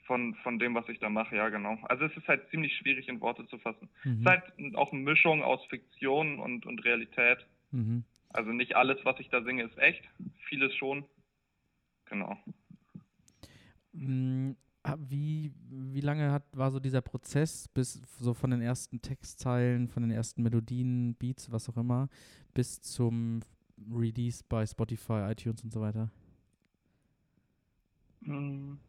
von, 0.05 0.35
von 0.35 0.59
dem, 0.59 0.75
was 0.75 0.87
ich 0.89 0.99
da 0.99 1.09
mache, 1.09 1.35
ja, 1.35 1.49
genau. 1.49 1.77
Also 1.83 2.05
es 2.05 2.15
ist 2.15 2.27
halt 2.27 2.49
ziemlich 2.49 2.75
schwierig 2.77 3.07
in 3.07 3.21
Worte 3.21 3.47
zu 3.47 3.57
fassen. 3.57 3.89
Mhm. 4.03 4.11
Es 4.11 4.19
ist 4.19 4.25
halt 4.25 4.75
auch 4.75 4.91
eine 4.91 5.01
Mischung 5.01 5.43
aus 5.43 5.65
Fiktion 5.65 6.39
und, 6.39 6.65
und 6.65 6.83
Realität. 6.85 7.45
Mhm. 7.71 8.03
Also 8.29 8.51
nicht 8.51 8.75
alles, 8.75 9.03
was 9.03 9.19
ich 9.19 9.29
da 9.29 9.41
singe, 9.43 9.63
ist 9.63 9.77
echt. 9.77 10.03
Vieles 10.47 10.75
schon. 10.75 11.05
Genau. 12.05 12.37
Mm, 14.85 15.09
wie, 15.09 15.51
wie 15.69 16.01
lange 16.01 16.31
hat, 16.31 16.43
war 16.53 16.71
so 16.71 16.79
dieser 16.79 17.01
Prozess, 17.01 17.67
bis 17.67 18.01
so 18.19 18.33
von 18.33 18.51
den 18.51 18.61
ersten 18.61 19.01
Textzeilen, 19.01 19.87
von 19.87 20.03
den 20.03 20.11
ersten 20.11 20.43
Melodien, 20.43 21.15
Beats, 21.15 21.51
was 21.51 21.69
auch 21.69 21.77
immer, 21.77 22.09
bis 22.53 22.81
zum 22.81 23.41
Release 23.91 24.43
bei 24.47 24.65
Spotify, 24.65 25.31
iTunes 25.31 25.63
und 25.63 25.71
so 25.71 25.81
weiter? 25.81 26.09
Hm. 28.23 28.79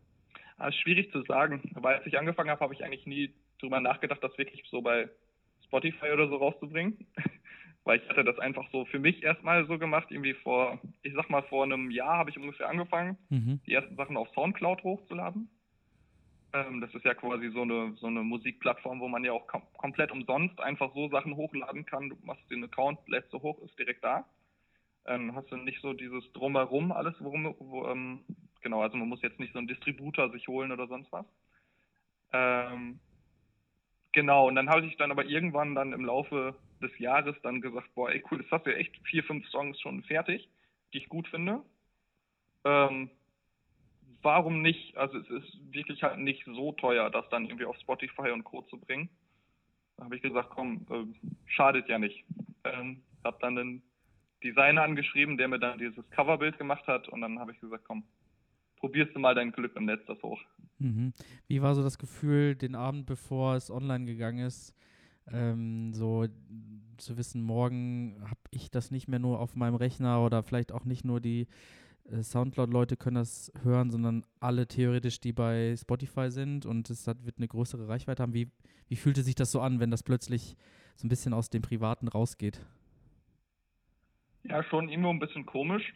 Also 0.56 0.78
schwierig 0.78 1.12
zu 1.12 1.22
sagen, 1.22 1.70
weil 1.74 1.96
als 1.96 2.06
ich 2.06 2.18
angefangen 2.18 2.50
habe, 2.50 2.60
habe 2.60 2.74
ich 2.74 2.82
eigentlich 2.84 3.06
nie 3.06 3.34
drüber 3.60 3.80
nachgedacht, 3.80 4.22
das 4.22 4.36
wirklich 4.38 4.62
so 4.70 4.80
bei 4.80 5.08
Spotify 5.64 6.12
oder 6.12 6.28
so 6.28 6.36
rauszubringen. 6.36 7.06
weil 7.86 8.00
ich 8.00 8.08
hatte 8.08 8.24
das 8.24 8.38
einfach 8.40 8.68
so 8.72 8.84
für 8.84 8.98
mich 8.98 9.22
erstmal 9.22 9.64
so 9.66 9.78
gemacht, 9.78 10.08
irgendwie 10.10 10.34
vor, 10.34 10.80
ich 11.02 11.14
sag 11.14 11.30
mal, 11.30 11.42
vor 11.44 11.62
einem 11.62 11.90
Jahr 11.90 12.18
habe 12.18 12.30
ich 12.30 12.36
ungefähr 12.36 12.68
angefangen, 12.68 13.16
mhm. 13.30 13.60
die 13.64 13.72
ersten 13.72 13.94
Sachen 13.94 14.16
auf 14.16 14.28
Soundcloud 14.30 14.82
hochzuladen. 14.82 15.48
Ähm, 16.52 16.80
das 16.80 16.94
ist 16.94 17.04
ja 17.04 17.14
quasi 17.14 17.50
so 17.50 17.62
eine, 17.62 17.94
so 17.96 18.06
eine 18.06 18.22
Musikplattform, 18.22 19.00
wo 19.00 19.08
man 19.08 19.24
ja 19.24 19.32
auch 19.32 19.46
kom 19.46 19.62
komplett 19.76 20.10
umsonst 20.10 20.60
einfach 20.60 20.92
so 20.94 21.08
Sachen 21.08 21.36
hochladen 21.36 21.84
kann. 21.86 22.08
Du 22.08 22.16
machst 22.22 22.48
den 22.50 22.64
Account, 22.64 22.98
lädst 23.08 23.30
so 23.30 23.42
hoch, 23.42 23.60
ist 23.62 23.78
direkt 23.78 24.04
da. 24.04 24.24
Ähm, 25.06 25.34
hast 25.34 25.50
du 25.50 25.56
nicht 25.56 25.80
so 25.82 25.92
dieses 25.92 26.32
Drumherum 26.32 26.92
alles, 26.92 27.14
worum, 27.20 27.54
wo, 27.58 27.86
ähm, 27.86 28.24
genau, 28.60 28.82
also 28.82 28.96
man 28.96 29.08
muss 29.08 29.22
jetzt 29.22 29.38
nicht 29.38 29.52
so 29.52 29.58
einen 29.58 29.68
Distributor 29.68 30.30
sich 30.30 30.48
holen 30.48 30.72
oder 30.72 30.88
sonst 30.88 31.12
was. 31.12 31.26
Ähm, 32.32 32.98
genau, 34.12 34.48
und 34.48 34.56
dann 34.56 34.68
habe 34.68 34.84
ich 34.84 34.96
dann 34.96 35.12
aber 35.12 35.24
irgendwann 35.24 35.74
dann 35.74 35.92
im 35.92 36.04
Laufe 36.04 36.56
des 36.82 36.96
Jahres 36.98 37.36
dann 37.42 37.60
gesagt, 37.60 37.94
boah, 37.94 38.10
ey 38.10 38.22
cool, 38.30 38.40
jetzt 38.40 38.50
hast 38.50 38.66
du 38.66 38.70
ja 38.70 38.76
echt 38.76 38.96
vier, 39.06 39.22
fünf 39.24 39.46
Songs 39.48 39.80
schon 39.80 40.02
fertig, 40.02 40.48
die 40.92 40.98
ich 40.98 41.08
gut 41.08 41.28
finde. 41.28 41.62
Ähm, 42.64 43.10
warum 44.26 44.60
nicht? 44.60 44.96
Also 44.96 45.18
es 45.18 45.30
ist 45.30 45.72
wirklich 45.72 46.02
halt 46.02 46.18
nicht 46.18 46.44
so 46.44 46.72
teuer, 46.72 47.08
das 47.10 47.26
dann 47.30 47.46
irgendwie 47.46 47.64
auf 47.64 47.76
Spotify 47.78 48.30
und 48.32 48.44
Co. 48.44 48.62
zu 48.62 48.78
bringen. 48.78 49.08
Da 49.96 50.04
habe 50.04 50.16
ich 50.16 50.22
gesagt, 50.22 50.50
komm, 50.50 50.84
äh, 50.90 51.28
schadet 51.46 51.88
ja 51.88 51.98
nicht. 51.98 52.24
Ähm, 52.64 53.02
habe 53.24 53.38
dann 53.40 53.56
einen 53.56 53.82
Designer 54.42 54.82
angeschrieben, 54.82 55.38
der 55.38 55.48
mir 55.48 55.58
dann 55.58 55.78
dieses 55.78 56.08
Coverbild 56.10 56.58
gemacht 56.58 56.86
hat 56.86 57.08
und 57.08 57.20
dann 57.22 57.38
habe 57.38 57.52
ich 57.52 57.60
gesagt, 57.60 57.84
komm, 57.86 58.04
probierst 58.78 59.14
du 59.14 59.20
mal 59.20 59.34
dein 59.34 59.52
Glück 59.52 59.74
im 59.76 59.86
Netz 59.86 60.04
das 60.06 60.22
hoch. 60.22 60.40
Mhm. 60.78 61.14
Wie 61.46 61.62
war 61.62 61.74
so 61.74 61.82
das 61.82 61.96
Gefühl, 61.96 62.56
den 62.56 62.74
Abend 62.74 63.06
bevor 63.06 63.54
es 63.54 63.70
online 63.70 64.04
gegangen 64.04 64.44
ist, 64.44 64.74
ähm, 65.32 65.92
so 65.94 66.26
zu 66.98 67.16
wissen, 67.16 67.42
morgen 67.42 68.16
habe 68.24 68.40
ich 68.50 68.70
das 68.70 68.90
nicht 68.90 69.08
mehr 69.08 69.18
nur 69.18 69.40
auf 69.40 69.56
meinem 69.56 69.76
Rechner 69.76 70.22
oder 70.22 70.42
vielleicht 70.42 70.72
auch 70.72 70.84
nicht 70.84 71.04
nur 71.04 71.20
die 71.20 71.46
Soundcloud-Leute 72.20 72.96
können 72.96 73.16
das 73.16 73.52
hören, 73.62 73.90
sondern 73.90 74.24
alle 74.40 74.66
theoretisch, 74.66 75.20
die 75.20 75.32
bei 75.32 75.74
Spotify 75.76 76.30
sind 76.30 76.66
und 76.66 76.90
es 76.90 77.06
hat, 77.06 77.24
wird 77.24 77.38
eine 77.38 77.48
größere 77.48 77.88
Reichweite 77.88 78.22
haben. 78.22 78.34
Wie, 78.34 78.50
wie 78.88 78.96
fühlte 78.96 79.22
sich 79.22 79.34
das 79.34 79.50
so 79.50 79.60
an, 79.60 79.80
wenn 79.80 79.90
das 79.90 80.02
plötzlich 80.02 80.56
so 80.96 81.06
ein 81.06 81.08
bisschen 81.08 81.32
aus 81.32 81.50
dem 81.50 81.62
Privaten 81.62 82.08
rausgeht? 82.08 82.64
Ja, 84.44 84.62
schon 84.64 84.88
irgendwo 84.88 85.10
ein 85.10 85.18
bisschen 85.18 85.44
komisch, 85.44 85.92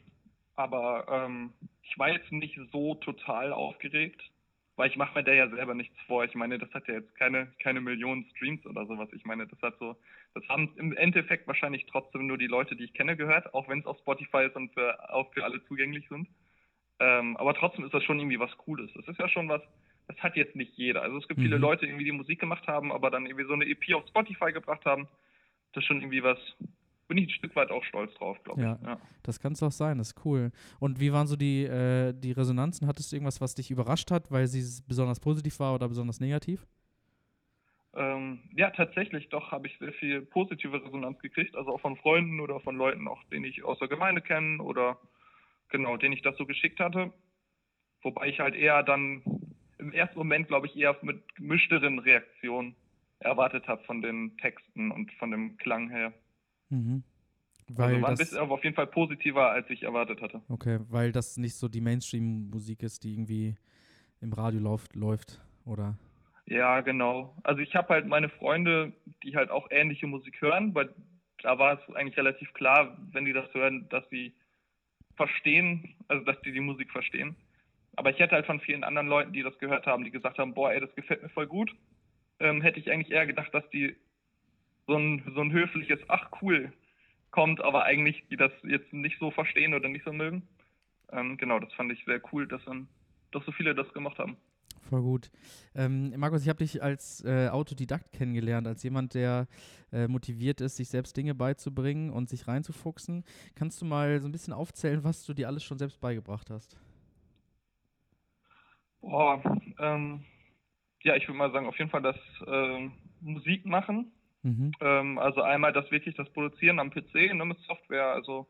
aber 0.57 1.07
ähm, 1.09 1.53
ich 1.83 1.99
war 1.99 2.11
jetzt 2.11 2.33
nicht 2.33 2.59
so 2.73 2.97
total 2.97 3.53
aufgeregt 3.53 4.21
weil 4.81 4.89
ich 4.89 4.97
mache 4.97 5.15
mir 5.15 5.23
da 5.23 5.33
ja 5.33 5.47
selber 5.51 5.75
nichts 5.75 5.95
vor. 6.07 6.25
Ich 6.25 6.35
meine, 6.35 6.59
das 6.59 6.73
hat 6.73 6.89
ja 6.89 6.95
jetzt 6.95 7.15
keine, 7.15 7.53
keine 7.63 7.83
Millionen 7.83 8.25
Streams 8.31 8.65
oder 8.65 8.87
sowas. 8.87 9.11
Ich 9.13 9.27
meine, 9.27 9.47
das 9.47 9.61
hat 9.61 9.79
so, 9.79 9.95
das 10.33 10.43
haben 10.49 10.73
im 10.77 10.97
Endeffekt 10.97 11.47
wahrscheinlich 11.47 11.85
trotzdem 11.85 12.27
nur 12.27 12.39
die 12.39 12.47
Leute, 12.47 12.75
die 12.75 12.85
ich 12.85 12.95
kenne, 12.95 13.15
gehört, 13.15 13.53
auch 13.53 13.69
wenn 13.69 13.81
es 13.81 13.87
auf 13.87 13.99
Spotify 13.99 14.47
ist 14.47 14.57
und 14.57 14.73
für, 14.73 15.13
auch 15.13 15.31
für 15.35 15.45
alle 15.45 15.63
zugänglich 15.67 16.09
sind. 16.09 16.29
Ähm, 16.99 17.37
aber 17.37 17.53
trotzdem 17.53 17.85
ist 17.85 17.93
das 17.93 18.03
schon 18.05 18.21
irgendwie 18.21 18.41
was 18.41 18.57
Cooles. 18.57 18.91
Das 18.95 19.07
ist 19.07 19.19
ja 19.19 19.29
schon 19.29 19.51
was, 19.51 19.61
das 20.09 20.17
hat 20.23 20.35
jetzt 20.35 20.57
nicht 20.57 20.73
jeder. 20.77 21.03
Also 21.03 21.19
es 21.19 21.29
gibt 21.29 21.41
mhm. 21.41 21.45
viele 21.45 21.59
Leute, 21.59 21.85
irgendwie, 21.85 22.07
die 22.07 22.13
Musik 22.13 22.41
gemacht 22.41 22.67
haben, 22.67 22.91
aber 22.91 23.11
dann 23.11 23.27
irgendwie 23.27 23.45
so 23.45 23.53
eine 23.53 23.67
EP 23.67 23.95
auf 23.95 24.09
Spotify 24.09 24.51
gebracht 24.51 24.87
haben. 24.87 25.09
Das 25.75 25.83
ist 25.83 25.89
schon 25.89 26.01
irgendwie 26.01 26.23
was, 26.23 26.39
bin 27.11 27.19
ich 27.19 27.27
ein 27.27 27.31
Stück 27.31 27.57
weit 27.57 27.73
auch 27.73 27.83
stolz 27.83 28.15
drauf, 28.15 28.39
glaube 28.45 28.61
ich. 28.61 28.87
Ja, 28.87 29.01
das 29.25 29.41
kann 29.41 29.53
es 29.53 29.63
auch 29.65 29.73
sein, 29.73 29.99
das 29.99 30.13
ist 30.13 30.25
cool. 30.25 30.53
Und 30.79 31.01
wie 31.01 31.13
waren 31.13 31.27
so 31.27 31.35
die, 31.35 31.65
äh, 31.65 32.15
die 32.15 32.31
Resonanzen? 32.31 32.87
Hattest 32.87 33.11
du 33.11 33.17
irgendwas, 33.17 33.41
was 33.41 33.57
dich 33.57 33.73
überrascht 33.73 34.13
hat, 34.13 34.31
weil 34.31 34.47
sie 34.47 34.63
besonders 34.87 35.19
positiv 35.19 35.59
war 35.59 35.75
oder 35.75 35.89
besonders 35.89 36.21
negativ? 36.21 36.65
Ähm, 37.95 38.39
ja, 38.55 38.71
tatsächlich, 38.71 39.29
doch 39.29 39.51
habe 39.51 39.67
ich 39.67 39.77
sehr 39.81 39.93
viel 39.95 40.23
positive 40.23 40.85
Resonanz 40.85 41.19
gekriegt, 41.19 41.57
also 41.57 41.75
auch 41.75 41.81
von 41.81 41.97
Freunden 41.97 42.39
oder 42.39 42.61
von 42.61 42.77
Leuten, 42.77 43.09
auch 43.09 43.25
denen 43.25 43.45
ich 43.45 43.65
aus 43.65 43.81
der 43.81 43.89
Gemeinde 43.89 44.23
kenne 44.23 44.63
oder 44.63 44.97
genau, 45.69 45.97
denen 45.97 46.13
ich 46.13 46.23
das 46.23 46.37
so 46.37 46.47
geschickt 46.47 46.79
hatte. 46.79 47.13
Wobei 48.03 48.29
ich 48.29 48.39
halt 48.39 48.55
eher 48.55 48.85
dann 48.85 49.23
im 49.79 49.93
ersten 49.93 50.17
Moment, 50.17 50.47
glaube 50.47 50.69
ich, 50.69 50.77
eher 50.77 50.97
mit 51.03 51.35
gemischteren 51.35 51.99
Reaktionen 51.99 52.77
erwartet 53.19 53.67
habe 53.67 53.83
von 53.83 54.01
den 54.01 54.37
Texten 54.39 54.93
und 54.93 55.11
von 55.15 55.33
dem 55.33 55.57
Klang 55.57 55.91
her. 55.91 56.13
Mhm. 56.71 57.03
Also 57.69 57.83
weil 57.83 57.89
also 57.91 58.03
war 58.03 58.11
ein 58.11 58.17
bisschen, 58.17 58.39
aber 58.39 58.55
auf 58.55 58.65
jeden 58.65 58.75
Fall 58.75 58.87
positiver, 58.87 59.51
als 59.51 59.71
ich 59.71 59.83
erwartet 59.83 60.21
hatte. 60.21 60.43
Okay, 60.49 60.81
weil 60.89 61.13
das 61.13 61.37
nicht 61.37 61.55
so 61.55 61.69
die 61.69 61.81
Mainstream-Musik 61.81 62.83
ist, 62.83 63.05
die 63.05 63.13
irgendwie 63.13 63.55
im 64.21 64.33
Radio 64.33 64.61
läuft, 64.61 64.97
läuft, 64.97 65.41
oder? 65.65 65.97
Ja, 66.47 66.81
genau. 66.81 67.37
Also 67.45 67.61
ich 67.61 67.77
habe 67.77 67.91
halt 67.91 68.07
meine 68.07 68.29
Freunde, 68.29 68.93
die 69.23 69.37
halt 69.37 69.51
auch 69.51 69.69
ähnliche 69.71 70.09
Musik 70.09 70.41
hören, 70.41 70.75
weil 70.75 70.93
da 71.43 71.59
war 71.59 71.79
es 71.79 71.95
eigentlich 71.95 72.17
relativ 72.17 72.53
klar, 72.55 72.99
wenn 73.13 73.25
die 73.25 73.33
das 73.33 73.53
hören, 73.55 73.89
dass 73.89 74.09
sie 74.11 74.35
verstehen, 75.17 75.95
also 76.09 76.25
dass 76.25 76.41
die 76.43 76.53
die 76.53 76.61
Musik 76.61 76.91
verstehen. 76.91 77.37
Aber 77.97 78.11
ich 78.11 78.19
hätte 78.19 78.35
halt 78.35 78.47
von 78.47 78.61
vielen 78.61 78.85
anderen 78.85 79.09
Leuten, 79.09 79.33
die 79.33 79.43
das 79.43 79.59
gehört 79.59 79.87
haben, 79.87 80.05
die 80.05 80.11
gesagt 80.11 80.39
haben, 80.39 80.55
boah, 80.55 80.73
ey, 80.73 80.81
das 80.81 80.95
gefällt 80.95 81.23
mir 81.23 81.29
voll 81.29 81.47
gut, 81.47 81.71
ähm, 82.41 82.63
hätte 82.63 82.81
ich 82.81 82.91
eigentlich 82.91 83.13
eher 83.13 83.27
gedacht, 83.27 83.53
dass 83.55 83.69
die 83.71 83.97
so 84.91 84.97
ein, 84.97 85.23
so 85.35 85.41
ein 85.41 85.53
höfliches 85.53 86.01
Ach 86.09 86.31
cool 86.43 86.73
kommt, 87.31 87.61
aber 87.61 87.85
eigentlich 87.85 88.25
die 88.29 88.37
das 88.37 88.51
jetzt 88.65 88.93
nicht 88.93 89.19
so 89.21 89.31
verstehen 89.31 89.73
oder 89.73 89.89
nicht 89.89 90.05
so 90.05 90.13
mögen. 90.13 90.43
Ähm, 91.13 91.37
genau, 91.37 91.61
das 91.61 91.73
fand 91.75 91.93
ich 91.93 92.05
sehr 92.05 92.21
cool, 92.33 92.49
dass 92.49 92.65
dann 92.65 92.89
doch 93.31 93.45
so 93.45 93.53
viele 93.53 93.75
das 93.75 93.93
gemacht 93.93 94.19
haben. 94.19 94.37
Voll 94.89 95.03
gut. 95.03 95.31
Ähm, 95.77 96.13
Markus, 96.17 96.43
ich 96.43 96.49
habe 96.49 96.59
dich 96.59 96.83
als 96.83 97.25
äh, 97.25 97.49
Autodidakt 97.49 98.13
kennengelernt, 98.13 98.67
als 98.67 98.83
jemand, 98.83 99.15
der 99.15 99.47
äh, 99.93 100.09
motiviert 100.09 100.61
ist, 100.61 100.77
sich 100.77 100.89
selbst 100.89 101.17
Dinge 101.17 101.37
beizubringen 101.37 102.11
und 102.11 102.29
sich 102.29 102.49
reinzufuchsen. 102.49 103.25
Kannst 103.55 103.81
du 103.81 103.85
mal 103.85 104.21
so 104.21 104.27
ein 104.29 104.33
bisschen 104.33 104.53
aufzählen, 104.53 105.05
was 105.05 105.25
du 105.25 105.35
dir 105.35 105.47
alles 105.47 105.63
schon 105.63 105.79
selbst 105.79 106.01
beigebracht 106.01 106.51
hast? 106.51 106.77
Boah, 109.01 109.41
ähm, 109.79 110.25
ja, 111.03 111.15
ich 111.15 111.29
würde 111.29 111.39
mal 111.39 111.53
sagen, 111.53 111.67
auf 111.67 111.79
jeden 111.79 111.91
Fall 111.91 112.03
das 112.03 112.17
äh, 112.49 112.91
Musik 113.21 113.65
machen, 113.67 114.11
Mhm. 114.43 114.73
Ähm, 114.81 115.19
also 115.19 115.43
einmal 115.43 115.73
das 115.73 115.91
wirklich 115.91 116.15
das 116.15 116.31
Produzieren 116.31 116.79
am 116.79 116.91
PC 116.91 117.35
ne, 117.35 117.45
mit 117.45 117.59
Software, 117.61 118.07
also 118.07 118.47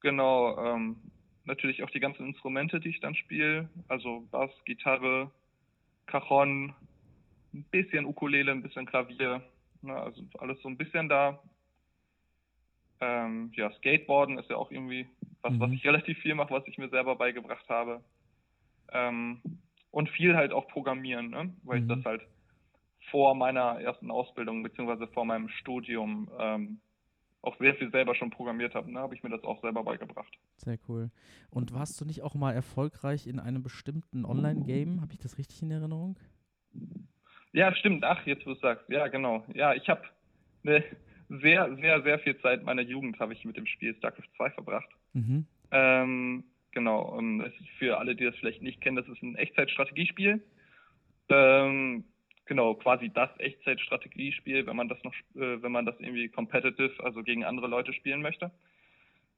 genau, 0.00 0.56
ähm, 0.58 0.96
natürlich 1.44 1.82
auch 1.82 1.90
die 1.90 2.00
ganzen 2.00 2.26
Instrumente, 2.26 2.80
die 2.80 2.88
ich 2.88 3.00
dann 3.00 3.14
spiele, 3.14 3.68
also 3.88 4.26
Bass, 4.30 4.50
Gitarre, 4.64 5.30
Cajon, 6.06 6.74
ein 7.52 7.64
bisschen 7.70 8.06
Ukulele, 8.06 8.52
ein 8.52 8.62
bisschen 8.62 8.86
Klavier, 8.86 9.42
ne, 9.82 9.94
also 9.94 10.22
alles 10.38 10.60
so 10.62 10.68
ein 10.68 10.76
bisschen 10.76 11.08
da. 11.08 11.42
Ähm, 13.02 13.50
ja, 13.54 13.70
Skateboarden 13.72 14.38
ist 14.38 14.50
ja 14.50 14.56
auch 14.56 14.70
irgendwie 14.70 15.06
was, 15.42 15.52
mhm. 15.52 15.60
was 15.60 15.72
ich 15.72 15.84
relativ 15.84 16.18
viel 16.18 16.34
mache, 16.34 16.52
was 16.52 16.66
ich 16.66 16.78
mir 16.78 16.88
selber 16.90 17.16
beigebracht 17.16 17.68
habe. 17.68 18.02
Ähm, 18.92 19.40
und 19.90 20.08
viel 20.10 20.36
halt 20.36 20.52
auch 20.52 20.68
Programmieren, 20.68 21.30
ne? 21.30 21.54
weil 21.64 21.80
mhm. 21.80 21.90
ich 21.90 21.96
das 21.96 22.04
halt 22.04 22.22
vor 23.10 23.34
meiner 23.34 23.80
ersten 23.80 24.10
Ausbildung 24.10 24.62
beziehungsweise 24.62 25.06
vor 25.08 25.24
meinem 25.24 25.48
Studium 25.48 26.30
ähm, 26.38 26.80
auch 27.42 27.56
sehr 27.58 27.74
viel 27.74 27.90
selber 27.90 28.14
schon 28.14 28.30
programmiert 28.30 28.74
habe. 28.74 28.92
Ne, 28.92 29.00
habe 29.00 29.14
ich 29.14 29.22
mir 29.22 29.30
das 29.30 29.42
auch 29.44 29.60
selber 29.62 29.82
beigebracht. 29.82 30.32
Sehr 30.56 30.78
cool. 30.88 31.10
Und 31.50 31.72
warst 31.72 32.00
du 32.00 32.04
nicht 32.04 32.22
auch 32.22 32.34
mal 32.34 32.52
erfolgreich 32.52 33.26
in 33.26 33.40
einem 33.40 33.62
bestimmten 33.62 34.24
Online-Game? 34.24 35.00
Habe 35.00 35.12
ich 35.12 35.18
das 35.18 35.38
richtig 35.38 35.62
in 35.62 35.70
Erinnerung? 35.70 36.18
Ja, 37.52 37.74
stimmt. 37.74 38.04
Ach, 38.04 38.26
jetzt 38.26 38.46
wo 38.46 38.54
du 38.54 38.60
sagst. 38.60 38.88
Ja, 38.88 39.08
genau. 39.08 39.44
Ja, 39.54 39.74
ich 39.74 39.88
habe 39.88 40.02
eine 40.64 40.84
sehr, 41.28 41.74
sehr, 41.76 42.02
sehr 42.02 42.18
viel 42.18 42.38
Zeit 42.40 42.62
meiner 42.62 42.82
Jugend 42.82 43.18
habe 43.18 43.32
ich 43.32 43.44
mit 43.44 43.56
dem 43.56 43.66
Spiel 43.66 43.94
StarCraft 43.94 44.28
2 44.36 44.50
verbracht. 44.50 44.88
Mhm. 45.14 45.46
Ähm, 45.70 46.44
genau. 46.72 47.18
Für 47.78 47.98
alle, 47.98 48.14
die 48.14 48.24
das 48.24 48.36
vielleicht 48.36 48.62
nicht 48.62 48.80
kennen, 48.80 48.96
das 48.96 49.08
ist 49.08 49.22
ein 49.22 49.36
Echtzeitstrategiespiel. 49.36 50.42
Ähm, 51.30 52.04
genau, 52.50 52.74
quasi 52.74 53.10
das 53.14 53.30
Echtzeitstrategiespiel, 53.38 54.66
wenn 54.66 54.74
man 54.74 54.88
das 54.88 54.98
noch, 55.04 55.14
äh, 55.36 55.62
wenn 55.62 55.70
man 55.70 55.86
das 55.86 55.94
irgendwie 56.00 56.28
competitive, 56.28 56.92
also 56.98 57.22
gegen 57.22 57.44
andere 57.44 57.68
Leute 57.68 57.92
spielen 57.92 58.22
möchte. 58.22 58.50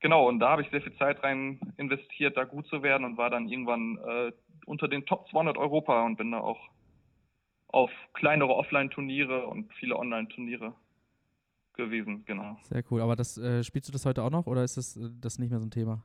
Genau, 0.00 0.26
und 0.26 0.40
da 0.40 0.49
habe 0.49 0.62
ich 0.62 0.71
sehr 0.71 0.81
viel 0.81 0.97
Zeit 0.97 1.23
rein 1.23 1.61
investiert, 1.76 2.38
da 2.38 2.45
gut 2.45 2.66
zu 2.69 2.83
werden 2.83 3.04
und 3.04 3.19
war 3.19 3.28
dann 3.28 3.50
irgendwann 3.50 3.99
äh, 3.99 4.33
unter 4.64 4.88
den 4.88 5.04
Top 5.04 5.28
200 5.28 5.59
Europa 5.59 6.07
und 6.07 6.16
bin 6.16 6.33
da 6.33 6.38
auch 6.38 6.59
auf 7.69 7.90
kleinere 8.14 8.54
Offline-Turniere 8.54 9.47
und 9.47 9.71
viele 9.75 9.99
Online-Turniere 9.99 10.75
gewesen, 11.75 12.25
genau. 12.25 12.57
Sehr 12.62 12.83
cool. 12.90 13.02
Aber 13.02 13.14
das 13.14 13.37
äh, 13.37 13.62
spielst 13.62 13.88
du 13.88 13.92
das 13.92 14.07
heute 14.07 14.23
auch 14.23 14.31
noch 14.31 14.47
oder 14.47 14.64
ist 14.64 14.78
das, 14.78 14.97
äh, 14.97 15.11
das 15.21 15.38
nicht 15.38 15.50
mehr 15.50 15.61
so 15.61 15.66
ein 15.66 15.71
Thema? 15.71 16.02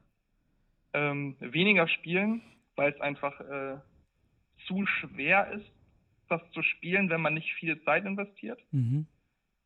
Ähm, 0.92 1.38
weniger 1.40 1.88
spielen, 1.88 2.42
weil 2.76 2.92
es 2.92 3.00
einfach 3.00 3.40
äh, 3.40 3.78
zu 4.68 4.86
schwer 4.86 5.54
ist, 5.54 5.77
das 6.28 6.42
zu 6.52 6.62
spielen, 6.62 7.10
wenn 7.10 7.22
man 7.22 7.34
nicht 7.34 7.54
viel 7.54 7.82
Zeit 7.84 8.06
investiert, 8.06 8.60
mhm. 8.72 9.08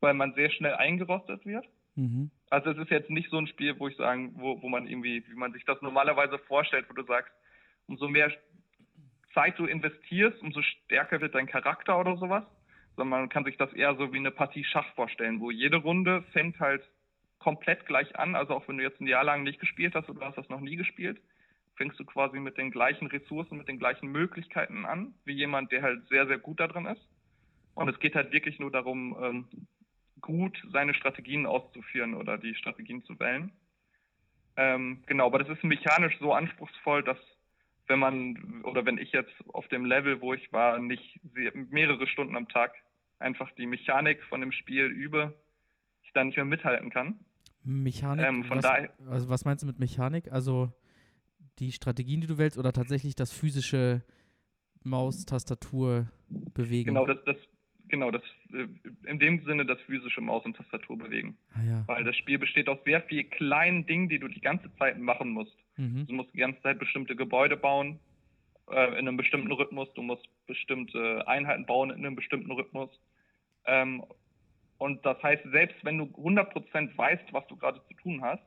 weil 0.00 0.14
man 0.14 0.34
sehr 0.34 0.50
schnell 0.50 0.74
eingerostet 0.74 1.44
wird. 1.44 1.66
Mhm. 1.94 2.30
Also 2.50 2.70
es 2.70 2.78
ist 2.78 2.90
jetzt 2.90 3.10
nicht 3.10 3.30
so 3.30 3.38
ein 3.38 3.46
Spiel, 3.46 3.78
wo 3.78 3.88
ich 3.88 3.96
sagen, 3.96 4.32
wo, 4.36 4.60
wo 4.62 4.68
man 4.68 4.86
irgendwie, 4.86 5.24
wie 5.28 5.34
man 5.34 5.52
sich 5.52 5.64
das 5.64 5.80
normalerweise 5.82 6.38
vorstellt, 6.38 6.86
wo 6.88 6.94
du 6.94 7.04
sagst, 7.04 7.32
umso 7.86 8.08
mehr 8.08 8.30
Zeit 9.34 9.58
du 9.58 9.66
investierst, 9.66 10.40
umso 10.42 10.62
stärker 10.62 11.20
wird 11.20 11.34
dein 11.34 11.46
Charakter 11.46 11.98
oder 11.98 12.16
sowas. 12.16 12.44
Sondern 12.96 13.20
man 13.20 13.28
kann 13.30 13.44
sich 13.44 13.56
das 13.56 13.72
eher 13.72 13.94
so 13.96 14.12
wie 14.12 14.18
eine 14.18 14.30
Partie 14.30 14.64
Schach 14.64 14.86
vorstellen, 14.94 15.40
wo 15.40 15.50
jede 15.50 15.78
Runde 15.78 16.22
fängt 16.32 16.60
halt 16.60 16.82
komplett 17.38 17.86
gleich 17.86 18.14
an. 18.16 18.36
Also 18.36 18.54
auch 18.54 18.68
wenn 18.68 18.76
du 18.76 18.82
jetzt 18.82 19.00
ein 19.00 19.06
Jahr 19.06 19.24
lang 19.24 19.42
nicht 19.42 19.60
gespielt 19.60 19.94
hast 19.94 20.10
oder 20.10 20.20
du 20.20 20.26
hast 20.26 20.36
das 20.36 20.48
noch 20.50 20.60
nie 20.60 20.76
gespielt, 20.76 21.18
fängst 21.76 21.98
du 21.98 22.04
quasi 22.04 22.38
mit 22.38 22.58
den 22.58 22.70
gleichen 22.70 23.06
Ressourcen, 23.06 23.58
mit 23.58 23.68
den 23.68 23.78
gleichen 23.78 24.08
Möglichkeiten 24.08 24.84
an, 24.84 25.14
wie 25.24 25.32
jemand, 25.32 25.72
der 25.72 25.82
halt 25.82 26.06
sehr, 26.08 26.26
sehr 26.26 26.38
gut 26.38 26.60
da 26.60 26.68
drin 26.68 26.86
ist. 26.86 27.08
Und 27.74 27.88
es 27.88 27.98
geht 28.00 28.14
halt 28.14 28.32
wirklich 28.32 28.58
nur 28.58 28.70
darum, 28.70 29.16
ähm, 29.20 29.48
gut 30.20 30.62
seine 30.72 30.94
Strategien 30.94 31.46
auszuführen 31.46 32.14
oder 32.14 32.38
die 32.38 32.54
Strategien 32.54 33.02
zu 33.04 33.18
wählen. 33.18 33.52
Ähm, 34.56 35.02
genau, 35.06 35.26
aber 35.26 35.38
das 35.38 35.48
ist 35.48 35.64
mechanisch 35.64 36.18
so 36.20 36.32
anspruchsvoll, 36.32 37.02
dass 37.02 37.18
wenn 37.88 37.98
man 37.98 38.62
oder 38.64 38.86
wenn 38.86 38.98
ich 38.98 39.12
jetzt 39.12 39.32
auf 39.48 39.66
dem 39.68 39.84
Level, 39.84 40.20
wo 40.20 40.34
ich 40.34 40.52
war, 40.52 40.78
nicht 40.78 41.20
mehrere 41.70 42.06
Stunden 42.06 42.36
am 42.36 42.48
Tag 42.48 42.74
einfach 43.18 43.50
die 43.52 43.66
Mechanik 43.66 44.22
von 44.24 44.40
dem 44.40 44.52
Spiel 44.52 44.86
übe, 44.86 45.34
ich 46.02 46.12
da 46.12 46.22
nicht 46.22 46.36
mehr 46.36 46.44
mithalten 46.44 46.90
kann. 46.90 47.18
Mechanik? 47.64 48.26
Ähm, 48.26 48.44
von 48.44 48.58
was, 48.58 48.62
daher, 48.62 48.90
also 49.08 49.28
was 49.28 49.44
meinst 49.44 49.62
du 49.62 49.66
mit 49.66 49.78
Mechanik? 49.78 50.30
Also 50.30 50.72
die 51.58 51.72
Strategien, 51.72 52.20
die 52.20 52.26
du 52.26 52.38
wählst, 52.38 52.58
oder 52.58 52.72
tatsächlich 52.72 53.14
das 53.14 53.32
physische 53.32 54.02
Maus-Tastatur 54.84 56.08
bewegen? 56.54 56.88
Genau, 56.88 57.06
das, 57.06 57.18
das, 57.24 57.36
genau, 57.88 58.10
das 58.10 58.22
äh, 58.52 58.66
in 59.08 59.18
dem 59.18 59.44
Sinne 59.44 59.66
das 59.66 59.80
physische 59.82 60.20
Maus- 60.20 60.44
und 60.44 60.56
Tastatur 60.56 60.98
bewegen. 60.98 61.36
Ah, 61.54 61.62
ja. 61.62 61.84
Weil 61.86 62.04
das 62.04 62.16
Spiel 62.16 62.38
besteht 62.38 62.68
aus 62.68 62.78
sehr 62.84 63.02
vielen 63.02 63.30
kleinen 63.30 63.86
Dingen, 63.86 64.08
die 64.08 64.18
du 64.18 64.28
die 64.28 64.40
ganze 64.40 64.74
Zeit 64.76 64.98
machen 64.98 65.30
musst. 65.30 65.56
Mhm. 65.76 66.06
Du 66.06 66.14
musst 66.14 66.32
die 66.34 66.38
ganze 66.38 66.60
Zeit 66.62 66.78
bestimmte 66.78 67.16
Gebäude 67.16 67.56
bauen 67.56 67.98
äh, 68.70 68.98
in 68.98 69.08
einem 69.08 69.16
bestimmten 69.16 69.52
Rhythmus, 69.52 69.92
du 69.94 70.02
musst 70.02 70.26
bestimmte 70.46 71.26
Einheiten 71.26 71.66
bauen 71.66 71.90
in 71.90 72.04
einem 72.04 72.16
bestimmten 72.16 72.50
Rhythmus. 72.50 72.90
Ähm, 73.66 74.04
und 74.78 75.04
das 75.06 75.22
heißt, 75.22 75.42
selbst 75.52 75.76
wenn 75.84 75.98
du 75.98 76.04
100% 76.04 76.96
weißt, 76.96 77.32
was 77.32 77.46
du 77.46 77.56
gerade 77.56 77.80
zu 77.86 77.94
tun 77.94 78.22
hast, 78.22 78.42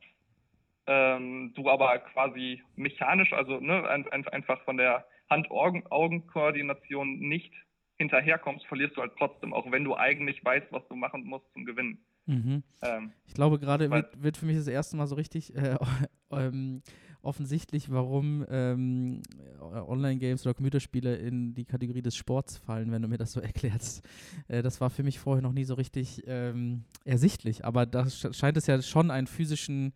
ähm, 0.86 1.52
du 1.54 1.68
aber 1.68 1.98
quasi 1.98 2.62
mechanisch, 2.76 3.32
also 3.32 3.60
ne, 3.60 3.88
ein, 3.88 4.08
ein, 4.08 4.26
einfach 4.28 4.62
von 4.62 4.76
der 4.76 5.04
Hand-Augen-Koordination 5.30 7.18
nicht 7.18 7.52
hinterherkommst, 7.98 8.66
verlierst 8.66 8.96
du 8.96 9.00
halt 9.00 9.12
trotzdem, 9.18 9.52
auch 9.52 9.70
wenn 9.70 9.84
du 9.84 9.96
eigentlich 9.96 10.44
weißt, 10.44 10.66
was 10.70 10.86
du 10.88 10.96
machen 10.96 11.24
musst 11.24 11.46
zum 11.52 11.64
Gewinnen. 11.64 11.98
Mhm. 12.26 12.62
Ähm, 12.82 13.12
ich 13.26 13.34
glaube, 13.34 13.58
gerade 13.58 13.90
wird, 13.90 14.22
wird, 14.22 14.36
für 14.36 14.46
mich 14.46 14.56
das 14.56 14.66
erste 14.66 14.96
Mal 14.96 15.06
so 15.06 15.14
richtig 15.14 15.54
äh, 15.54 15.76
ähm, 16.30 16.82
offensichtlich, 17.22 17.90
warum 17.90 18.44
ähm, 18.50 19.22
Online-Games 19.60 20.44
oder 20.44 20.54
Computerspiele 20.54 21.16
in 21.16 21.54
die 21.54 21.64
Kategorie 21.64 22.02
des 22.02 22.16
Sports 22.16 22.58
fallen, 22.58 22.92
wenn 22.92 23.02
du 23.02 23.08
mir 23.08 23.18
das 23.18 23.32
so 23.32 23.40
erklärst. 23.42 24.06
Äh, 24.48 24.62
das 24.62 24.80
war 24.80 24.90
für 24.90 25.02
mich 25.02 25.18
vorher 25.18 25.42
noch 25.42 25.52
nie 25.52 25.64
so 25.64 25.74
richtig 25.74 26.22
ähm, 26.26 26.84
ersichtlich, 27.04 27.64
aber 27.64 27.86
da 27.86 28.08
scheint 28.08 28.56
es 28.56 28.66
ja 28.66 28.82
schon 28.82 29.10
einen 29.10 29.26
physischen 29.26 29.92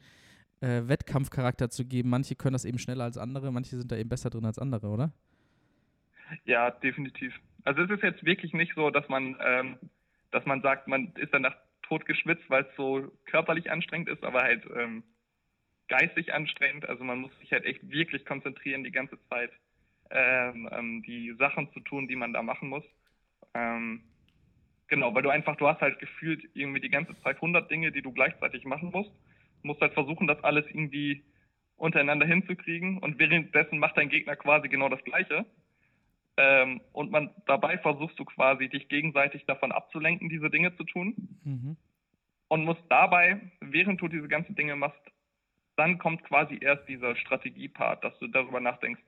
äh, 0.60 0.88
Wettkampfcharakter 0.88 1.70
zu 1.70 1.86
geben. 1.86 2.10
Manche 2.10 2.34
können 2.34 2.52
das 2.52 2.64
eben 2.64 2.78
schneller 2.78 3.04
als 3.04 3.18
andere, 3.18 3.52
manche 3.52 3.76
sind 3.76 3.90
da 3.90 3.96
eben 3.96 4.08
besser 4.08 4.30
drin 4.30 4.44
als 4.44 4.58
andere, 4.58 4.88
oder? 4.88 5.12
Ja, 6.44 6.70
definitiv. 6.70 7.34
Also 7.64 7.82
es 7.82 7.90
ist 7.90 8.02
jetzt 8.02 8.24
wirklich 8.24 8.52
nicht 8.52 8.74
so, 8.74 8.90
dass 8.90 9.08
man, 9.08 9.36
ähm, 9.44 9.76
dass 10.30 10.44
man 10.46 10.62
sagt, 10.62 10.88
man 10.88 11.12
ist 11.16 11.32
danach 11.34 11.56
tot 11.82 12.06
geschwitzt, 12.06 12.48
weil 12.48 12.62
es 12.62 12.76
so 12.76 13.10
körperlich 13.26 13.70
anstrengend 13.70 14.08
ist, 14.08 14.22
aber 14.22 14.42
halt 14.42 14.64
ähm, 14.76 15.02
geistig 15.88 16.32
anstrengend. 16.32 16.88
Also 16.88 17.04
man 17.04 17.18
muss 17.18 17.36
sich 17.40 17.52
halt 17.52 17.64
echt 17.64 17.88
wirklich 17.90 18.24
konzentrieren 18.24 18.84
die 18.84 18.92
ganze 18.92 19.18
Zeit, 19.28 19.50
ähm, 20.10 20.68
ähm 20.72 21.02
die 21.02 21.34
Sachen 21.38 21.72
zu 21.72 21.80
tun, 21.80 22.06
die 22.06 22.16
man 22.16 22.32
da 22.32 22.42
machen 22.42 22.68
muss. 22.68 22.84
Ähm, 23.54 24.02
genau, 24.86 25.14
weil 25.14 25.22
du 25.22 25.30
einfach, 25.30 25.56
du 25.56 25.66
hast 25.66 25.80
halt 25.80 25.98
gefühlt 25.98 26.48
irgendwie 26.54 26.80
die 26.80 26.90
ganze 26.90 27.20
Zeit 27.22 27.36
100 27.36 27.68
Dinge, 27.70 27.90
die 27.90 28.02
du 28.02 28.12
gleichzeitig 28.12 28.64
machen 28.64 28.90
musst 28.92 29.10
musst 29.62 29.80
halt 29.80 29.94
versuchen, 29.94 30.26
das 30.26 30.42
alles 30.44 30.66
irgendwie 30.66 31.24
untereinander 31.76 32.26
hinzukriegen 32.26 32.98
und 32.98 33.18
währenddessen 33.18 33.78
macht 33.78 33.96
dein 33.96 34.10
Gegner 34.10 34.36
quasi 34.36 34.68
genau 34.68 34.88
das 34.88 35.02
Gleiche. 35.04 35.46
Ähm, 36.36 36.80
und 36.92 37.10
man 37.10 37.30
dabei 37.46 37.78
versuchst 37.78 38.18
du 38.18 38.24
quasi 38.24 38.68
dich 38.68 38.88
gegenseitig 38.88 39.44
davon 39.46 39.72
abzulenken, 39.72 40.28
diese 40.28 40.50
Dinge 40.50 40.74
zu 40.76 40.84
tun. 40.84 41.38
Mhm. 41.44 41.76
Und 42.48 42.64
musst 42.64 42.82
dabei, 42.88 43.40
während 43.60 44.00
du 44.00 44.08
diese 44.08 44.28
ganzen 44.28 44.54
Dinge 44.54 44.76
machst, 44.76 45.00
dann 45.76 45.98
kommt 45.98 46.24
quasi 46.24 46.58
erst 46.60 46.88
dieser 46.88 47.16
Strategiepart, 47.16 48.04
dass 48.04 48.18
du 48.18 48.26
darüber 48.26 48.60
nachdenkst, 48.60 49.02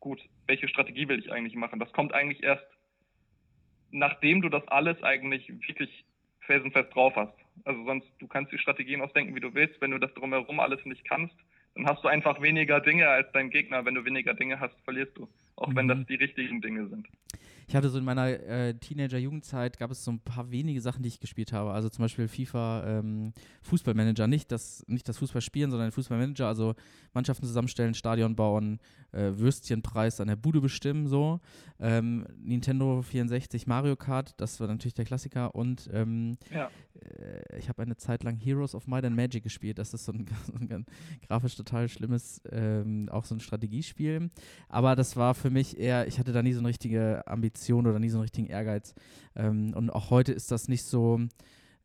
gut, 0.00 0.20
welche 0.46 0.68
Strategie 0.68 1.08
will 1.08 1.18
ich 1.18 1.32
eigentlich 1.32 1.54
machen? 1.54 1.80
Das 1.80 1.92
kommt 1.92 2.12
eigentlich 2.12 2.42
erst, 2.42 2.66
nachdem 3.90 4.42
du 4.42 4.48
das 4.48 4.66
alles 4.68 5.02
eigentlich 5.02 5.48
wirklich 5.48 6.04
felsenfest 6.40 6.94
drauf 6.94 7.14
hast. 7.16 7.34
Also 7.64 7.84
sonst, 7.84 8.08
du 8.18 8.26
kannst 8.26 8.52
die 8.52 8.58
Strategien 8.58 9.00
ausdenken, 9.00 9.34
wie 9.34 9.40
du 9.40 9.54
willst. 9.54 9.80
Wenn 9.80 9.90
du 9.90 9.98
das 9.98 10.12
drumherum 10.14 10.60
alles 10.60 10.84
nicht 10.84 11.04
kannst, 11.08 11.34
dann 11.74 11.86
hast 11.86 12.02
du 12.02 12.08
einfach 12.08 12.40
weniger 12.40 12.80
Dinge 12.80 13.08
als 13.08 13.30
dein 13.32 13.50
Gegner. 13.50 13.84
Wenn 13.84 13.94
du 13.94 14.04
weniger 14.04 14.34
Dinge 14.34 14.60
hast, 14.60 14.74
verlierst 14.84 15.16
du. 15.16 15.28
Auch 15.58 15.68
mhm. 15.68 15.76
wenn 15.76 15.88
das 15.88 16.06
die 16.06 16.14
richtigen 16.14 16.60
Dinge 16.60 16.88
sind 16.88 17.06
ich 17.68 17.76
hatte 17.76 17.90
so 17.90 17.98
in 17.98 18.04
meiner 18.04 18.28
äh, 18.28 18.72
Teenager-Jugendzeit 18.72 19.78
gab 19.78 19.90
es 19.90 20.02
so 20.02 20.10
ein 20.10 20.20
paar 20.20 20.50
wenige 20.50 20.80
Sachen, 20.80 21.02
die 21.02 21.08
ich 21.08 21.20
gespielt 21.20 21.52
habe. 21.52 21.72
Also 21.72 21.90
zum 21.90 22.02
Beispiel 22.02 22.26
FIFA 22.26 22.82
ähm, 22.86 23.34
Fußballmanager. 23.62 24.26
Nicht 24.26 24.50
das, 24.50 24.82
nicht 24.88 25.06
das 25.06 25.18
Fußballspielen, 25.18 25.70
sondern 25.70 25.92
Fußballmanager. 25.92 26.46
Also 26.46 26.74
Mannschaften 27.12 27.44
zusammenstellen, 27.44 27.92
Stadion 27.92 28.36
bauen, 28.36 28.80
äh, 29.12 29.32
Würstchenpreis 29.36 30.18
an 30.20 30.28
der 30.28 30.36
Bude 30.36 30.62
bestimmen, 30.62 31.08
so. 31.08 31.40
Ähm, 31.78 32.26
Nintendo 32.38 33.02
64 33.02 33.66
Mario 33.66 33.96
Kart, 33.96 34.34
das 34.40 34.58
war 34.60 34.66
natürlich 34.66 34.94
der 34.94 35.04
Klassiker. 35.04 35.54
Und 35.54 35.90
ähm, 35.92 36.38
ja. 36.50 36.70
äh, 36.94 37.58
ich 37.58 37.68
habe 37.68 37.82
eine 37.82 37.96
Zeit 37.96 38.24
lang 38.24 38.36
Heroes 38.36 38.74
of 38.74 38.86
Might 38.86 39.04
and 39.04 39.14
Magic 39.14 39.42
gespielt. 39.42 39.78
Das 39.78 39.92
ist 39.92 40.06
so 40.06 40.12
ein, 40.12 40.26
so 40.46 40.54
ein 40.54 40.86
grafisch 41.26 41.54
total 41.54 41.90
schlimmes, 41.90 42.40
ähm, 42.50 43.10
auch 43.10 43.26
so 43.26 43.34
ein 43.34 43.40
Strategiespiel. 43.40 44.30
Aber 44.70 44.96
das 44.96 45.16
war 45.16 45.34
für 45.34 45.47
mich 45.50 45.78
eher, 45.78 46.06
ich 46.06 46.18
hatte 46.18 46.32
da 46.32 46.42
nie 46.42 46.52
so 46.52 46.60
eine 46.60 46.68
richtige 46.68 47.26
Ambition 47.26 47.48
Ambition 47.48 47.86
oder 47.86 47.98
nie 47.98 48.08
so 48.08 48.18
einen 48.18 48.22
richtigen 48.22 48.48
Ehrgeiz. 48.48 48.94
Ähm, 49.36 49.72
und 49.74 49.90
auch 49.90 50.10
heute 50.10 50.32
ist 50.32 50.50
das 50.50 50.68
nicht 50.68 50.84
so, 50.84 51.20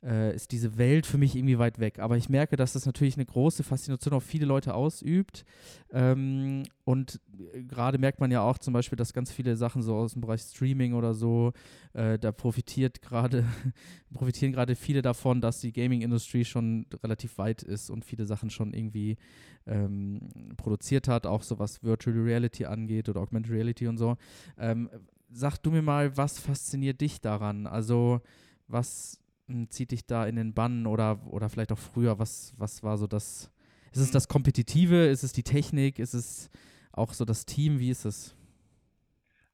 äh, 0.03 0.35
ist 0.35 0.51
diese 0.51 0.77
Welt 0.77 1.05
für 1.05 1.17
mich 1.17 1.35
irgendwie 1.35 1.59
weit 1.59 1.79
weg. 1.79 1.99
Aber 1.99 2.17
ich 2.17 2.29
merke, 2.29 2.55
dass 2.55 2.73
das 2.73 2.85
natürlich 2.85 3.15
eine 3.15 3.25
große 3.25 3.63
Faszination 3.63 4.13
auf 4.13 4.23
viele 4.23 4.45
Leute 4.45 4.73
ausübt. 4.73 5.45
Ähm, 5.91 6.63
und 6.83 7.21
äh, 7.53 7.63
gerade 7.63 7.97
merkt 7.97 8.19
man 8.19 8.31
ja 8.31 8.41
auch 8.41 8.57
zum 8.57 8.73
Beispiel, 8.73 8.97
dass 8.97 9.13
ganz 9.13 9.31
viele 9.31 9.55
Sachen 9.55 9.81
so 9.81 9.95
aus 9.95 10.13
dem 10.13 10.21
Bereich 10.21 10.41
Streaming 10.41 10.93
oder 10.93 11.13
so, 11.13 11.53
äh, 11.93 12.19
da 12.19 12.31
profitiert 12.31 13.01
gerade, 13.01 13.45
profitieren 14.13 14.51
gerade 14.51 14.75
viele 14.75 15.01
davon, 15.01 15.41
dass 15.41 15.61
die 15.61 15.71
Gaming-Industrie 15.71 16.45
schon 16.45 16.85
relativ 17.01 17.37
weit 17.37 17.63
ist 17.63 17.89
und 17.89 18.03
viele 18.03 18.25
Sachen 18.25 18.49
schon 18.49 18.73
irgendwie 18.73 19.17
ähm, 19.65 20.19
produziert 20.57 21.07
hat, 21.07 21.25
auch 21.25 21.43
so 21.43 21.59
was 21.59 21.83
Virtual 21.83 22.17
Reality 22.17 22.65
angeht 22.65 23.07
oder 23.07 23.21
Augmented 23.21 23.51
Reality 23.51 23.87
und 23.87 23.97
so. 23.97 24.17
Ähm, 24.57 24.89
sag 25.29 25.57
du 25.57 25.71
mir 25.71 25.81
mal, 25.81 26.15
was 26.17 26.39
fasziniert 26.39 27.01
dich 27.01 27.21
daran? 27.21 27.67
Also, 27.67 28.21
was 28.67 29.22
zieht 29.69 29.91
dich 29.91 30.05
da 30.05 30.25
in 30.25 30.35
den 30.35 30.53
Bann 30.53 30.85
oder, 30.85 31.19
oder 31.27 31.49
vielleicht 31.49 31.71
auch 31.71 31.77
früher? 31.77 32.19
Was, 32.19 32.53
was 32.57 32.83
war 32.83 32.97
so 32.97 33.07
das? 33.07 33.51
Ist 33.91 33.99
es 33.99 34.09
mhm. 34.09 34.13
das 34.13 34.27
Kompetitive? 34.27 35.05
Ist 35.05 35.23
es 35.23 35.33
die 35.33 35.43
Technik? 35.43 35.99
Ist 35.99 36.13
es 36.13 36.49
auch 36.91 37.13
so 37.13 37.25
das 37.25 37.45
Team? 37.45 37.79
Wie 37.79 37.89
ist 37.89 38.05
es? 38.05 38.35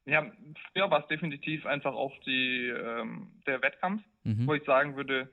Ja, 0.06 0.25
früher 0.71 0.89
war 0.89 1.02
es 1.02 1.08
definitiv 1.08 1.65
einfach 1.65 1.93
auch 1.93 2.13
die, 2.25 2.67
ähm, 2.67 3.32
der 3.45 3.62
Wettkampf, 3.62 4.04
mhm. 4.23 4.47
wo 4.47 4.54
ich 4.54 4.63
sagen 4.63 4.95
würde, 4.95 5.30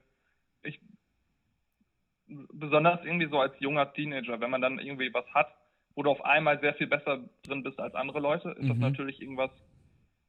ich 0.63 0.81
besonders 2.27 3.05
irgendwie 3.05 3.29
so 3.29 3.39
als 3.39 3.55
junger 3.61 3.93
Teenager, 3.93 4.41
wenn 4.41 4.51
man 4.51 4.61
dann 4.61 4.79
irgendwie 4.79 5.13
was 5.15 5.27
hat, 5.33 5.49
wo 5.95 6.03
du 6.03 6.11
auf 6.11 6.25
einmal 6.25 6.61
sehr 6.61 6.75
viel 6.75 6.89
besser 6.89 7.25
drin 7.45 7.63
bist 7.63 7.79
als 7.79 7.95
andere 7.95 8.21
Leute, 8.21 8.51
ist 8.51 8.65
mhm. 8.65 8.69
das 8.69 8.79
natürlich 8.79 9.21
irgendwas, 9.21 9.51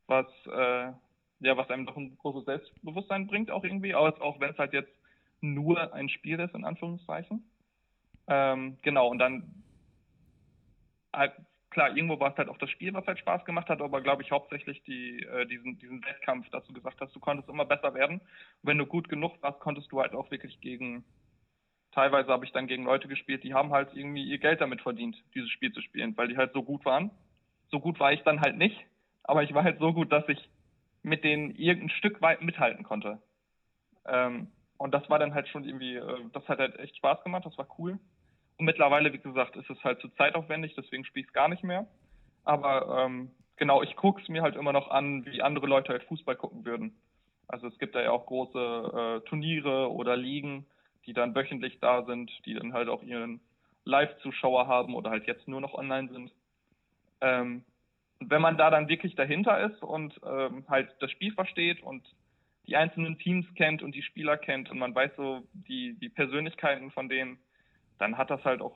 was, 0.06 0.28
äh, 0.46 0.94
ja, 1.40 1.56
was 1.58 1.70
einem 1.70 1.86
doch 1.86 1.98
ein 1.98 2.18
großes 2.18 2.46
Selbstbewusstsein 2.46 3.28
bringt, 3.28 3.52
auch 3.52 3.64
irgendwie, 3.64 3.96
auch, 3.96 4.20
auch 4.22 4.40
wenn 4.40 4.52
es 4.52 4.58
halt 4.58 4.74
jetzt 4.74 4.94
nur 5.42 5.94
ein 5.94 6.10
Spiel 6.10 6.40
ist, 6.40 6.56
in 6.56 6.66
Anführungszeichen. 6.66 7.44
Ähm, 8.28 8.78
genau, 8.82 9.08
und 9.10 9.20
dann 9.20 9.64
halt, 11.14 11.34
klar, 11.70 11.96
irgendwo 11.96 12.20
war 12.20 12.32
es 12.32 12.38
halt 12.38 12.50
auch 12.50 12.58
das 12.58 12.70
Spiel, 12.72 12.94
was 12.94 13.06
halt 13.06 13.20
Spaß 13.20 13.46
gemacht 13.46 13.70
hat, 13.70 13.82
aber 13.82 14.02
glaube 14.02 14.24
ich 14.24 14.32
hauptsächlich 14.32 14.82
die, 14.84 15.24
äh, 15.24 15.46
diesen, 15.46 15.78
diesen 15.80 16.04
Wettkampf, 16.04 16.50
dass 16.50 16.66
du 16.66 16.74
gesagt 16.74 17.00
hast, 17.00 17.16
du 17.16 17.20
konntest 17.20 17.50
immer 17.50 17.66
besser 17.66 17.94
werden. 17.94 18.20
Und 18.20 18.64
wenn 18.64 18.78
du 18.78 18.86
gut 18.86 19.10
genug 19.10 19.42
warst, 19.42 19.60
konntest 19.60 19.92
du 19.92 20.02
halt 20.02 20.14
auch 20.14 20.32
wirklich 20.32 20.60
gegen, 20.60 21.06
teilweise 21.92 22.30
habe 22.30 22.46
ich 22.46 22.52
dann 22.52 22.68
gegen 22.68 22.84
Leute 22.84 23.08
gespielt, 23.08 23.44
die 23.44 23.54
haben 23.54 23.72
halt 23.72 23.94
irgendwie 23.94 24.24
ihr 24.24 24.40
Geld 24.40 24.62
damit 24.62 24.82
verdient, 24.82 25.16
dieses 25.36 25.52
Spiel 25.52 25.72
zu 25.72 25.82
spielen, 25.82 26.18
weil 26.18 26.28
die 26.28 26.38
halt 26.38 26.54
so 26.54 26.64
gut 26.64 26.84
waren. 26.84 27.12
So 27.70 27.80
gut 27.80 28.00
war 28.00 28.12
ich 28.12 28.24
dann 28.24 28.42
halt 28.42 28.58
nicht, 28.58 28.78
aber 29.24 29.44
ich 29.44 29.54
war 29.54 29.64
halt 29.64 29.80
so 29.80 29.94
gut, 29.94 30.12
dass 30.12 30.28
ich 30.30 30.50
mit 31.04 31.24
denen 31.24 31.56
irgendein 31.56 31.90
Stück 31.98 32.22
weit 32.22 32.42
mithalten 32.42 32.84
konnte. 32.84 33.22
Ähm, 34.06 34.48
und 34.78 34.94
das 34.94 35.10
war 35.10 35.20
dann 35.20 35.34
halt 35.34 35.48
schon 35.48 35.64
irgendwie, 35.64 35.96
äh, 35.96 36.26
das 36.34 36.48
hat 36.48 36.60
halt 36.60 36.78
echt 36.80 36.98
Spaß 36.98 37.24
gemacht, 37.24 37.46
das 37.46 37.58
war 37.58 37.68
cool. 37.78 38.00
Und 38.58 38.66
mittlerweile, 38.66 39.14
wie 39.14 39.20
gesagt, 39.20 39.56
ist 39.56 39.70
es 39.70 39.84
halt 39.84 40.00
zu 40.00 40.10
zeitaufwendig, 40.10 40.74
deswegen 40.76 41.06
spiele 41.06 41.24
ich 41.24 41.28
es 41.28 41.34
gar 41.34 41.48
nicht 41.48 41.64
mehr. 41.64 41.88
Aber 42.44 43.06
ähm, 43.06 43.32
genau, 43.56 43.84
ich 43.84 43.96
gucke 43.96 44.22
es 44.22 44.30
mir 44.30 44.42
halt 44.42 44.56
immer 44.56 44.74
noch 44.74 44.90
an, 44.90 45.26
wie 45.26 45.42
andere 45.42 45.68
Leute 45.68 45.90
halt 45.90 46.04
Fußball 46.04 46.36
gucken 46.36 46.66
würden. 46.66 46.96
Also 47.48 47.68
es 47.68 47.78
gibt 47.78 47.96
da 47.96 48.02
ja 48.02 48.12
auch 48.12 48.26
große 48.26 49.22
äh, 49.24 49.28
Turniere 49.28 49.92
oder 49.92 50.18
Ligen, 50.18 50.66
die 51.06 51.14
dann 51.14 51.36
wöchentlich 51.36 51.80
da 51.80 52.04
sind, 52.04 52.32
die 52.46 52.54
dann 52.54 52.74
halt 52.74 52.90
auch 52.90 53.04
ihren 53.04 53.40
Live-Zuschauer 53.86 54.68
haben 54.68 54.96
oder 54.96 55.10
halt 55.10 55.28
jetzt 55.28 55.48
nur 55.48 55.62
noch 55.62 55.74
online 55.74 56.10
sind. 56.10 56.32
Ähm, 57.22 57.64
und 58.20 58.30
wenn 58.30 58.42
man 58.42 58.58
da 58.58 58.70
dann 58.70 58.88
wirklich 58.88 59.16
dahinter 59.16 59.60
ist 59.72 59.82
und 59.82 60.20
ähm, 60.26 60.66
halt 60.68 60.90
das 61.00 61.12
Spiel 61.12 61.34
versteht 61.34 61.82
und 61.84 62.04
die 62.68 62.76
einzelnen 62.76 63.18
Teams 63.18 63.46
kennt 63.56 63.82
und 63.82 63.96
die 63.96 64.02
Spieler 64.02 64.38
kennt 64.38 64.70
und 64.70 64.78
man 64.78 64.94
weiß 64.94 65.12
so 65.16 65.44
die, 65.54 65.98
die 66.00 66.10
Persönlichkeiten 66.10 66.92
von 66.92 67.10
denen, 67.10 67.38
dann 67.98 68.18
hat 68.18 68.30
das 68.30 68.44
halt 68.44 68.62
auch 68.62 68.76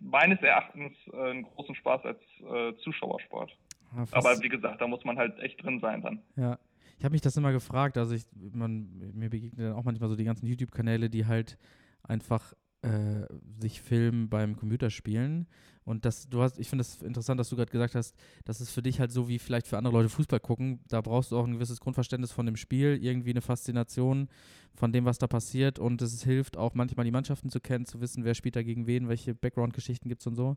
meines 0.00 0.40
Erachtens 0.40 0.92
äh, 1.12 1.30
einen 1.30 1.42
großen 1.42 1.74
Spaß 1.74 2.04
als 2.04 2.20
äh, 2.40 2.74
Zuschauersport. 2.82 3.50
Ja, 3.96 4.04
Aber 4.12 4.40
wie 4.42 4.48
gesagt, 4.48 4.80
da 4.80 4.86
muss 4.86 5.04
man 5.04 5.18
halt 5.18 5.38
echt 5.40 5.62
drin 5.62 5.80
sein 5.80 6.02
dann. 6.02 6.22
Ja. 6.36 6.58
Ich 6.98 7.04
habe 7.04 7.12
mich 7.12 7.22
das 7.22 7.36
immer 7.36 7.50
gefragt, 7.50 7.96
also 7.96 8.14
ich, 8.14 8.24
man, 8.52 8.90
mir 9.14 9.30
begegnen 9.30 9.68
dann 9.68 9.74
auch 9.74 9.84
manchmal 9.84 10.10
so 10.10 10.16
die 10.16 10.24
ganzen 10.24 10.46
YouTube-Kanäle, 10.46 11.08
die 11.08 11.24
halt 11.24 11.56
einfach 12.02 12.52
äh, 12.82 13.26
sich 13.60 13.80
filmen 13.80 14.28
beim 14.28 14.56
Computerspielen. 14.56 15.46
Und 15.84 16.04
das, 16.04 16.28
du 16.28 16.42
hast, 16.42 16.58
ich 16.58 16.68
finde 16.68 16.82
es 16.82 16.98
das 16.98 17.06
interessant, 17.06 17.40
dass 17.40 17.48
du 17.48 17.56
gerade 17.56 17.70
gesagt 17.70 17.94
hast, 17.94 18.16
das 18.44 18.60
ist 18.60 18.70
für 18.70 18.82
dich 18.82 19.00
halt 19.00 19.10
so 19.10 19.28
wie 19.28 19.38
vielleicht 19.38 19.66
für 19.66 19.76
andere 19.76 19.94
Leute 19.94 20.08
Fußball 20.08 20.40
gucken. 20.40 20.80
Da 20.88 21.00
brauchst 21.00 21.32
du 21.32 21.38
auch 21.38 21.46
ein 21.46 21.54
gewisses 21.54 21.80
Grundverständnis 21.80 22.32
von 22.32 22.46
dem 22.46 22.56
Spiel, 22.56 22.98
irgendwie 23.02 23.30
eine 23.30 23.40
Faszination 23.40 24.28
von 24.74 24.92
dem, 24.92 25.04
was 25.04 25.18
da 25.18 25.26
passiert. 25.26 25.78
Und 25.78 26.00
es 26.00 26.22
hilft 26.22 26.56
auch 26.56 26.74
manchmal 26.74 27.04
die 27.04 27.10
Mannschaften 27.10 27.50
zu 27.50 27.60
kennen, 27.60 27.86
zu 27.86 28.00
wissen, 28.00 28.24
wer 28.24 28.34
spielt 28.34 28.56
da 28.56 28.62
gegen 28.62 28.86
wen, 28.86 29.08
welche 29.08 29.34
Background-Geschichten 29.34 30.08
gibt 30.08 30.20
es 30.20 30.26
und 30.26 30.36
so. 30.36 30.56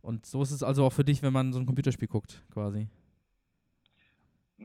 Und 0.00 0.26
so 0.26 0.42
ist 0.42 0.52
es 0.52 0.62
also 0.62 0.84
auch 0.84 0.92
für 0.92 1.04
dich, 1.04 1.22
wenn 1.22 1.32
man 1.32 1.52
so 1.52 1.58
ein 1.58 1.66
Computerspiel 1.66 2.08
guckt, 2.08 2.42
quasi. 2.52 2.88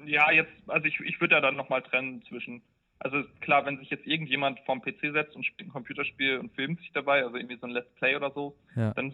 Ja, 0.06 0.32
jetzt, 0.32 0.52
also 0.68 0.86
ich, 0.86 1.00
ich 1.02 1.20
würde 1.22 1.36
ja 1.36 1.42
dann 1.42 1.56
nochmal 1.56 1.82
trennen 1.82 2.24
zwischen 2.24 2.62
also 3.00 3.24
klar, 3.42 3.66
wenn 3.66 3.78
sich 3.80 3.90
jetzt 3.90 4.06
irgendjemand 4.06 4.60
vorm 4.62 4.82
PC 4.82 5.12
setzt 5.12 5.36
und 5.36 5.46
spielt 5.46 5.70
ein 5.70 5.74
Computerspiel 5.74 6.38
und 6.38 6.54
filmt 6.54 6.80
sich 6.80 6.92
dabei, 6.94 7.24
also 7.24 7.36
irgendwie 7.36 7.58
so 7.58 7.68
ein 7.68 7.72
Let's 7.72 7.94
Play 7.96 8.16
oder 8.16 8.32
so, 8.32 8.56
ja. 8.76 8.94
dann 8.94 9.14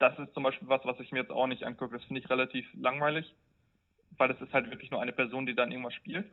das 0.00 0.18
ist 0.18 0.32
zum 0.32 0.42
Beispiel 0.42 0.68
was, 0.68 0.84
was 0.84 0.98
ich 0.98 1.12
mir 1.12 1.20
jetzt 1.20 1.30
auch 1.30 1.46
nicht 1.46 1.62
angucke. 1.62 1.96
Das 1.96 2.04
finde 2.06 2.22
ich 2.22 2.30
relativ 2.30 2.66
langweilig, 2.74 3.34
weil 4.16 4.30
es 4.30 4.40
ist 4.40 4.52
halt 4.52 4.70
wirklich 4.70 4.90
nur 4.90 5.00
eine 5.00 5.12
Person, 5.12 5.46
die 5.46 5.54
dann 5.54 5.70
irgendwas 5.70 5.94
spielt. 5.94 6.26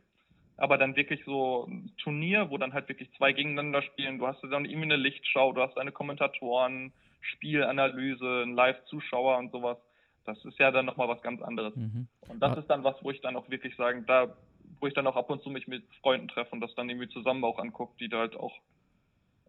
Aber 0.56 0.76
dann 0.78 0.96
wirklich 0.96 1.22
so 1.24 1.66
ein 1.68 1.92
Turnier, 1.98 2.50
wo 2.50 2.58
dann 2.58 2.72
halt 2.72 2.88
wirklich 2.88 3.12
zwei 3.16 3.32
gegeneinander 3.32 3.82
spielen. 3.82 4.18
Du 4.18 4.26
hast 4.26 4.42
dann 4.42 4.64
irgendwie 4.64 4.84
eine 4.84 4.96
Lichtschau, 4.96 5.52
du 5.52 5.60
hast 5.60 5.78
eine 5.78 5.92
Kommentatoren, 5.92 6.92
Spielanalyse, 7.20 8.42
einen 8.42 8.54
Live-Zuschauer 8.54 9.38
und 9.38 9.52
sowas. 9.52 9.76
Das 10.24 10.42
ist 10.44 10.58
ja 10.58 10.70
dann 10.70 10.86
nochmal 10.86 11.08
was 11.08 11.22
ganz 11.22 11.40
anderes. 11.42 11.76
Mhm. 11.76 12.08
Und 12.28 12.40
das 12.40 12.58
ist 12.58 12.66
dann 12.68 12.84
was, 12.84 12.96
wo 13.02 13.10
ich 13.10 13.20
dann 13.20 13.36
auch 13.36 13.48
wirklich 13.50 13.76
sagen, 13.76 14.04
da 14.06 14.34
wo 14.80 14.86
ich 14.86 14.94
dann 14.94 15.06
auch 15.06 15.16
ab 15.16 15.30
und 15.30 15.42
zu 15.42 15.50
mich 15.50 15.66
mit 15.66 15.84
Freunden 16.00 16.28
treffe 16.28 16.52
und 16.52 16.60
das 16.60 16.74
dann 16.74 16.88
irgendwie 16.88 17.08
zusammen 17.08 17.44
auch 17.44 17.58
angucke, 17.58 17.94
die 17.98 18.08
da 18.08 18.18
halt 18.18 18.36
auch 18.36 18.52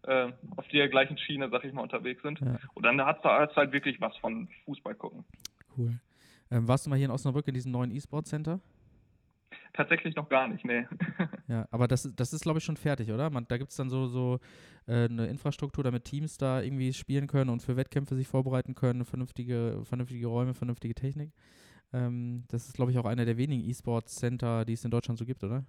äh, 0.04 0.32
auf 0.56 0.66
der 0.68 0.88
gleichen 0.88 1.18
Schiene, 1.18 1.48
sag 1.50 1.64
ich 1.64 1.72
mal, 1.72 1.82
unterwegs 1.82 2.22
sind. 2.22 2.40
Ja. 2.40 2.58
Und 2.74 2.84
dann 2.84 3.00
hat 3.04 3.18
es 3.20 3.56
halt 3.56 3.72
wirklich 3.72 4.00
was 4.00 4.16
von 4.18 4.48
Fußball 4.64 4.94
gucken. 4.94 5.24
Cool. 5.76 6.00
Ähm, 6.50 6.66
warst 6.66 6.86
du 6.86 6.90
mal 6.90 6.96
hier 6.96 7.06
in 7.06 7.12
Osnabrück 7.12 7.46
in 7.48 7.54
diesem 7.54 7.72
neuen 7.72 7.90
E-Sport 7.90 8.26
Center? 8.26 8.60
Tatsächlich 9.72 10.16
noch 10.16 10.28
gar 10.28 10.48
nicht, 10.48 10.64
nee. 10.64 10.84
ja, 11.48 11.66
aber 11.70 11.86
das, 11.86 12.12
das 12.16 12.32
ist, 12.32 12.42
glaube 12.42 12.58
ich, 12.58 12.64
schon 12.64 12.76
fertig, 12.76 13.12
oder? 13.12 13.30
Man, 13.30 13.46
da 13.48 13.56
gibt 13.56 13.70
es 13.70 13.76
dann 13.76 13.88
so, 13.88 14.06
so 14.06 14.40
äh, 14.86 15.04
eine 15.04 15.26
Infrastruktur, 15.26 15.84
damit 15.84 16.04
Teams 16.04 16.38
da 16.38 16.60
irgendwie 16.60 16.92
spielen 16.92 17.28
können 17.28 17.50
und 17.50 17.62
für 17.62 17.76
Wettkämpfe 17.76 18.16
sich 18.16 18.26
vorbereiten 18.26 18.74
können, 18.74 19.04
vernünftige, 19.04 19.82
vernünftige 19.84 20.26
Räume, 20.26 20.54
vernünftige 20.54 20.94
Technik. 20.94 21.32
Ähm, 21.92 22.44
das 22.48 22.66
ist, 22.66 22.74
glaube 22.74 22.92
ich, 22.92 22.98
auch 22.98 23.04
einer 23.04 23.24
der 23.24 23.36
wenigen 23.36 23.68
E-Sports-Center, 23.68 24.64
die 24.64 24.74
es 24.74 24.84
in 24.84 24.90
Deutschland 24.90 25.18
so 25.18 25.24
gibt, 25.24 25.42
oder? 25.42 25.64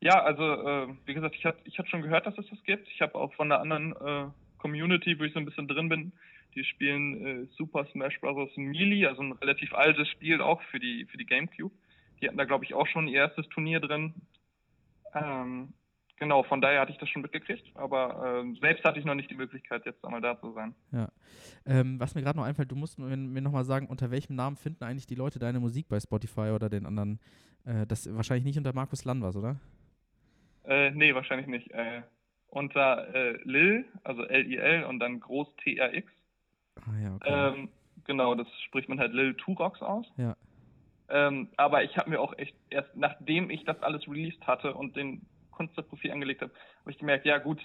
Ja, 0.00 0.22
also 0.22 0.42
äh, 0.42 0.88
wie 1.06 1.14
gesagt, 1.14 1.36
ich 1.36 1.44
hatte 1.44 1.60
ich 1.64 1.78
schon 1.88 2.02
gehört, 2.02 2.26
dass 2.26 2.36
es 2.36 2.48
das 2.50 2.62
gibt. 2.64 2.88
Ich 2.88 3.00
habe 3.00 3.14
auch 3.14 3.32
von 3.34 3.48
der 3.48 3.60
anderen 3.60 3.92
äh, 3.92 4.26
Community, 4.58 5.18
wo 5.18 5.24
ich 5.24 5.32
so 5.32 5.38
ein 5.38 5.44
bisschen 5.44 5.68
drin 5.68 5.88
bin, 5.88 6.12
die 6.54 6.64
spielen 6.64 7.24
äh, 7.24 7.46
Super 7.56 7.86
Smash 7.92 8.20
Bros. 8.20 8.50
Melee, 8.56 9.06
also 9.06 9.22
ein 9.22 9.32
relativ 9.32 9.72
altes 9.74 10.08
Spiel 10.08 10.40
auch 10.40 10.60
für 10.70 10.78
die 10.78 11.06
für 11.06 11.18
die 11.18 11.26
GameCube. 11.26 11.74
Die 12.20 12.28
hatten 12.28 12.36
da, 12.36 12.44
glaube 12.44 12.64
ich, 12.64 12.74
auch 12.74 12.86
schon 12.86 13.08
ihr 13.08 13.20
erstes 13.20 13.48
Turnier 13.48 13.80
drin. 13.80 14.14
Ähm, 15.14 15.72
Genau, 16.22 16.44
von 16.44 16.60
daher 16.60 16.80
hatte 16.80 16.92
ich 16.92 16.98
das 16.98 17.08
schon 17.08 17.22
mitgekriegt, 17.22 17.66
aber 17.74 18.44
äh, 18.44 18.60
selbst 18.60 18.84
hatte 18.84 18.96
ich 19.00 19.04
noch 19.04 19.16
nicht 19.16 19.28
die 19.28 19.34
Möglichkeit, 19.34 19.84
jetzt 19.84 20.04
einmal 20.04 20.20
da 20.20 20.38
zu 20.38 20.52
sein. 20.52 20.72
Ja. 20.92 21.08
Ähm, 21.66 21.98
was 21.98 22.14
mir 22.14 22.22
gerade 22.22 22.38
noch 22.38 22.44
einfällt, 22.44 22.70
du 22.70 22.76
musst 22.76 22.96
mir, 23.00 23.16
mir 23.16 23.42
nochmal 23.42 23.64
sagen, 23.64 23.88
unter 23.88 24.12
welchem 24.12 24.36
Namen 24.36 24.54
finden 24.54 24.84
eigentlich 24.84 25.08
die 25.08 25.16
Leute 25.16 25.40
deine 25.40 25.58
Musik 25.58 25.88
bei 25.88 25.98
Spotify 25.98 26.52
oder 26.54 26.70
den 26.70 26.86
anderen? 26.86 27.18
Äh, 27.64 27.88
das 27.88 28.08
wahrscheinlich 28.14 28.44
nicht 28.44 28.56
unter 28.56 28.72
Markus 28.72 29.04
Landwas, 29.04 29.34
oder? 29.34 29.56
Äh, 30.62 30.92
nee, 30.92 31.12
wahrscheinlich 31.12 31.48
nicht. 31.48 31.72
Äh, 31.72 32.02
unter 32.50 33.12
äh, 33.12 33.38
Lil, 33.42 33.84
also 34.04 34.22
L-I-L 34.22 34.84
und 34.84 35.00
dann 35.00 35.18
groß 35.18 35.48
T-R-X. 35.64 36.12
Ah 36.76 37.02
ja, 37.02 37.14
okay. 37.16 37.52
Ähm, 37.58 37.68
genau, 38.04 38.36
das 38.36 38.46
spricht 38.68 38.88
man 38.88 39.00
halt 39.00 39.12
Lil 39.12 39.34
Turox 39.34 39.82
aus. 39.82 40.06
Ja. 40.18 40.36
Ähm, 41.08 41.48
aber 41.56 41.82
ich 41.82 41.96
habe 41.96 42.10
mir 42.10 42.20
auch 42.20 42.38
echt 42.38 42.54
erst, 42.70 42.94
nachdem 42.94 43.50
ich 43.50 43.64
das 43.64 43.82
alles 43.82 44.06
released 44.06 44.46
hatte 44.46 44.72
und 44.74 44.94
den 44.94 45.26
Künstlerprofil 45.52 46.12
angelegt 46.12 46.42
habe, 46.42 46.52
habe 46.80 46.90
ich 46.90 46.98
gemerkt, 46.98 47.26
ja 47.26 47.38
gut, 47.38 47.60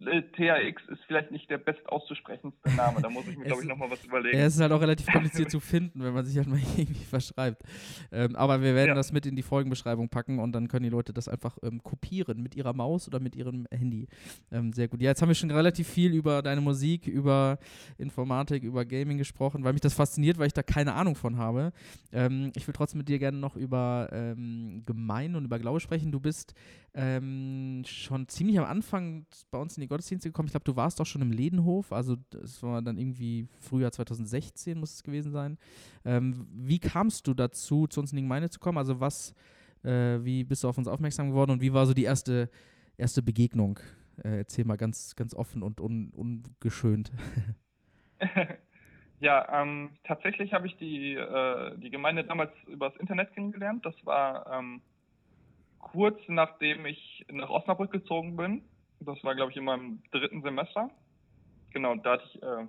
THX 0.00 0.82
ist 0.88 1.04
vielleicht 1.06 1.30
nicht 1.30 1.48
der 1.48 1.58
best 1.58 1.86
auszusprechendste 1.88 2.74
Name. 2.74 3.00
Da 3.00 3.08
muss 3.08 3.26
ich 3.28 3.36
mir, 3.36 3.44
glaube 3.46 3.62
ich, 3.62 3.68
nochmal 3.68 3.90
was 3.90 4.04
überlegen. 4.04 4.36
Ja, 4.36 4.44
es 4.44 4.56
ist 4.56 4.60
halt 4.60 4.72
auch 4.72 4.80
relativ 4.80 5.06
kompliziert 5.06 5.50
zu 5.50 5.60
finden, 5.60 6.02
wenn 6.02 6.12
man 6.12 6.24
sich 6.24 6.36
halt 6.36 6.48
mal 6.48 6.58
irgendwie 6.76 7.04
verschreibt. 7.04 7.62
Ähm, 8.10 8.34
aber 8.34 8.60
wir 8.60 8.74
werden 8.74 8.88
ja. 8.88 8.94
das 8.94 9.12
mit 9.12 9.24
in 9.26 9.36
die 9.36 9.42
Folgenbeschreibung 9.42 10.08
packen 10.08 10.40
und 10.40 10.52
dann 10.52 10.68
können 10.68 10.82
die 10.82 10.90
Leute 10.90 11.12
das 11.12 11.28
einfach 11.28 11.56
ähm, 11.62 11.82
kopieren 11.82 12.42
mit 12.42 12.56
ihrer 12.56 12.72
Maus 12.72 13.06
oder 13.06 13.20
mit 13.20 13.36
ihrem 13.36 13.66
Handy. 13.70 14.08
Ähm, 14.50 14.72
sehr 14.72 14.88
gut. 14.88 15.00
Ja, 15.00 15.10
jetzt 15.10 15.22
haben 15.22 15.28
wir 15.28 15.34
schon 15.34 15.50
relativ 15.50 15.88
viel 15.88 16.12
über 16.12 16.42
deine 16.42 16.60
Musik, 16.60 17.06
über 17.06 17.58
Informatik, 17.96 18.64
über 18.64 18.84
Gaming 18.84 19.18
gesprochen, 19.18 19.62
weil 19.64 19.72
mich 19.72 19.82
das 19.82 19.94
fasziniert, 19.94 20.38
weil 20.38 20.48
ich 20.48 20.52
da 20.52 20.62
keine 20.62 20.94
Ahnung 20.94 21.14
von 21.14 21.38
habe. 21.38 21.72
Ähm, 22.12 22.52
ich 22.56 22.66
will 22.66 22.74
trotzdem 22.74 22.98
mit 22.98 23.08
dir 23.08 23.18
gerne 23.20 23.38
noch 23.38 23.56
über 23.56 24.08
ähm, 24.12 24.82
Gemein 24.86 25.36
und 25.36 25.44
über 25.44 25.58
Glaube 25.58 25.78
sprechen. 25.78 26.10
Du 26.10 26.20
bist 26.20 26.54
ähm, 26.94 27.82
schon 27.86 28.28
ziemlich 28.28 28.58
am 28.58 28.64
Anfang 28.64 29.26
bei 29.50 29.58
uns 29.58 29.76
in 29.76 29.83
die 29.84 29.88
Gottesdienste 29.88 30.28
gekommen. 30.28 30.46
Ich 30.46 30.52
glaube, 30.52 30.64
du 30.64 30.76
warst 30.76 31.00
auch 31.00 31.06
schon 31.06 31.22
im 31.22 31.30
Ledenhof, 31.30 31.92
also 31.92 32.16
das 32.30 32.62
war 32.62 32.82
dann 32.82 32.98
irgendwie 32.98 33.46
Frühjahr 33.60 33.92
2016 33.92 34.78
muss 34.78 34.94
es 34.94 35.02
gewesen 35.02 35.32
sein. 35.32 35.58
Ähm, 36.04 36.46
wie 36.52 36.78
kamst 36.78 37.26
du 37.26 37.34
dazu, 37.34 37.86
zu 37.86 38.00
uns 38.00 38.12
in 38.12 38.16
die 38.16 38.22
Gemeinde 38.22 38.50
zu 38.50 38.60
kommen? 38.60 38.78
Also 38.78 39.00
was, 39.00 39.34
äh, 39.82 40.18
wie 40.24 40.44
bist 40.44 40.64
du 40.64 40.68
auf 40.68 40.78
uns 40.78 40.88
aufmerksam 40.88 41.30
geworden 41.30 41.52
und 41.52 41.60
wie 41.60 41.72
war 41.72 41.86
so 41.86 41.94
die 41.94 42.04
erste, 42.04 42.50
erste 42.96 43.22
Begegnung? 43.22 43.78
Äh, 44.22 44.38
erzähl 44.38 44.64
mal 44.64 44.76
ganz, 44.76 45.16
ganz 45.16 45.34
offen 45.34 45.62
und 45.62 45.80
un, 45.80 46.10
ungeschönt. 46.10 47.12
Ja, 49.20 49.62
ähm, 49.62 49.90
tatsächlich 50.04 50.52
habe 50.52 50.66
ich 50.66 50.76
die, 50.76 51.14
äh, 51.14 51.78
die 51.78 51.88
Gemeinde 51.88 52.24
damals 52.24 52.52
übers 52.66 52.94
Internet 52.96 53.32
kennengelernt. 53.32 53.86
Das 53.86 53.94
war 54.04 54.44
ähm, 54.52 54.82
kurz 55.78 56.18
nachdem 56.28 56.84
ich 56.86 57.24
nach 57.30 57.48
Osnabrück 57.48 57.92
gezogen 57.92 58.36
bin. 58.36 58.62
Das 59.00 59.22
war, 59.22 59.34
glaube 59.34 59.50
ich, 59.50 59.56
in 59.56 59.64
meinem 59.64 60.02
dritten 60.12 60.42
Semester. 60.42 60.90
Genau, 61.72 61.94
da 61.96 62.12
hatte 62.12 62.24
ich, 62.26 62.42
äh, 62.42 62.66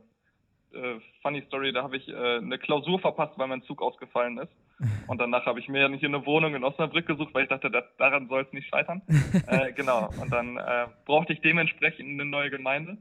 äh, 0.77 0.99
funny 1.21 1.41
Story, 1.47 1.71
da 1.71 1.83
habe 1.83 1.97
ich 1.97 2.07
äh, 2.07 2.37
eine 2.37 2.57
Klausur 2.57 2.99
verpasst, 2.99 3.37
weil 3.37 3.47
mein 3.47 3.63
Zug 3.63 3.81
ausgefallen 3.81 4.37
ist. 4.39 4.51
Und 5.07 5.19
danach 5.19 5.45
habe 5.45 5.59
ich 5.59 5.69
mir 5.69 5.87
nicht 5.87 6.03
eine 6.03 6.25
Wohnung 6.25 6.53
in 6.55 6.63
Osnabrück 6.63 7.05
gesucht, 7.05 7.33
weil 7.33 7.43
ich 7.43 7.49
dachte, 7.49 7.71
das, 7.71 7.85
daran 7.97 8.27
soll 8.27 8.41
es 8.41 8.51
nicht 8.51 8.67
scheitern. 8.67 9.01
äh, 9.47 9.71
genau, 9.71 10.09
und 10.21 10.31
dann 10.33 10.57
äh, 10.57 10.87
brauchte 11.05 11.31
ich 11.31 11.39
dementsprechend 11.39 12.09
eine 12.09 12.25
neue 12.25 12.49
Gemeinde. 12.49 12.97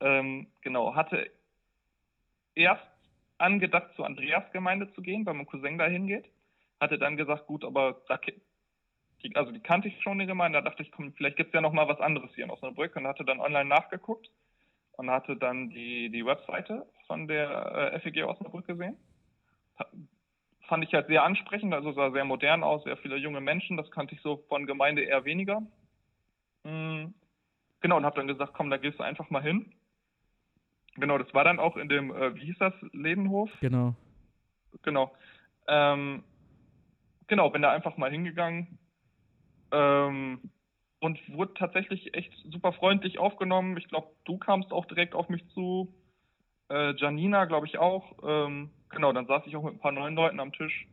Ähm, 0.00 0.48
genau, 0.60 0.94
hatte 0.94 1.30
erst 2.54 2.86
angedacht, 3.38 3.94
zur 3.96 4.04
Andreas 4.04 4.50
Gemeinde 4.52 4.92
zu 4.92 5.00
gehen, 5.00 5.24
weil 5.24 5.34
mein 5.34 5.46
Cousin 5.46 5.78
da 5.78 5.86
hingeht. 5.86 6.26
Hatte 6.80 6.98
dann 6.98 7.16
gesagt, 7.16 7.46
gut, 7.46 7.64
aber 7.64 8.02
da 8.08 8.18
die, 9.22 9.34
also 9.36 9.52
die 9.52 9.60
kannte 9.60 9.88
ich 9.88 10.02
schon, 10.02 10.18
die 10.18 10.26
Gemeinde. 10.26 10.60
Da 10.62 10.68
dachte 10.68 10.82
ich, 10.82 10.92
komm, 10.92 11.12
vielleicht 11.14 11.36
gibt 11.36 11.48
es 11.48 11.54
ja 11.54 11.60
noch 11.60 11.72
mal 11.72 11.88
was 11.88 12.00
anderes 12.00 12.34
hier 12.34 12.44
in 12.44 12.50
Osnabrück 12.50 12.96
und 12.96 13.06
hatte 13.06 13.24
dann 13.24 13.40
online 13.40 13.68
nachgeguckt. 13.68 14.30
und 14.96 15.10
hatte 15.10 15.36
dann 15.36 15.70
die, 15.70 16.10
die 16.10 16.24
Webseite 16.24 16.86
von 17.06 17.28
der 17.28 17.92
äh, 17.92 18.00
FEG 18.00 18.24
Osnabrück 18.24 18.66
gesehen. 18.66 18.96
Fand 20.68 20.84
ich 20.84 20.94
halt 20.94 21.06
sehr 21.06 21.22
ansprechend, 21.22 21.74
also 21.74 21.92
sah 21.92 22.10
sehr 22.10 22.24
modern 22.24 22.64
aus, 22.64 22.82
sehr 22.84 22.96
viele 22.96 23.16
junge 23.16 23.40
Menschen, 23.40 23.76
das 23.76 23.90
kannte 23.90 24.14
ich 24.14 24.22
so 24.22 24.38
von 24.48 24.66
Gemeinde 24.66 25.02
eher 25.02 25.24
weniger. 25.24 25.62
Mhm. 26.64 27.14
Genau, 27.80 27.98
und 27.98 28.04
habe 28.04 28.16
dann 28.16 28.26
gesagt, 28.26 28.54
komm, 28.54 28.70
da 28.70 28.78
gehst 28.78 28.98
du 28.98 29.02
einfach 29.02 29.30
mal 29.30 29.42
hin. 29.42 29.72
Genau, 30.94 31.18
das 31.18 31.32
war 31.34 31.44
dann 31.44 31.60
auch 31.60 31.76
in 31.76 31.88
dem, 31.88 32.10
äh, 32.10 32.34
wie 32.34 32.46
hieß 32.46 32.58
das, 32.58 32.72
Ledenhof? 32.92 33.50
Genau. 33.60 33.94
Genau. 34.82 35.14
Ähm, 35.68 36.24
genau, 37.26 37.50
bin 37.50 37.62
da 37.62 37.70
einfach 37.70 37.96
mal 37.98 38.10
hingegangen 38.10 38.78
ähm, 39.72 40.50
und 41.00 41.18
wurde 41.28 41.54
tatsächlich 41.54 42.14
echt 42.14 42.32
super 42.50 42.72
freundlich 42.72 43.18
aufgenommen. 43.18 43.76
Ich 43.76 43.88
glaube, 43.88 44.08
du 44.24 44.38
kamst 44.38 44.72
auch 44.72 44.86
direkt 44.86 45.14
auf 45.14 45.28
mich 45.28 45.46
zu. 45.50 45.94
Äh, 46.68 46.94
Janina, 46.96 47.44
glaube 47.44 47.66
ich, 47.66 47.78
auch. 47.78 48.14
Ähm, 48.24 48.70
genau, 48.90 49.12
dann 49.12 49.26
saß 49.26 49.46
ich 49.46 49.56
auch 49.56 49.62
mit 49.62 49.74
ein 49.74 49.80
paar 49.80 49.92
neuen 49.92 50.14
Leuten 50.14 50.40
am 50.40 50.52
Tisch. 50.52 50.86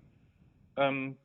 Ähm, 0.76 1.18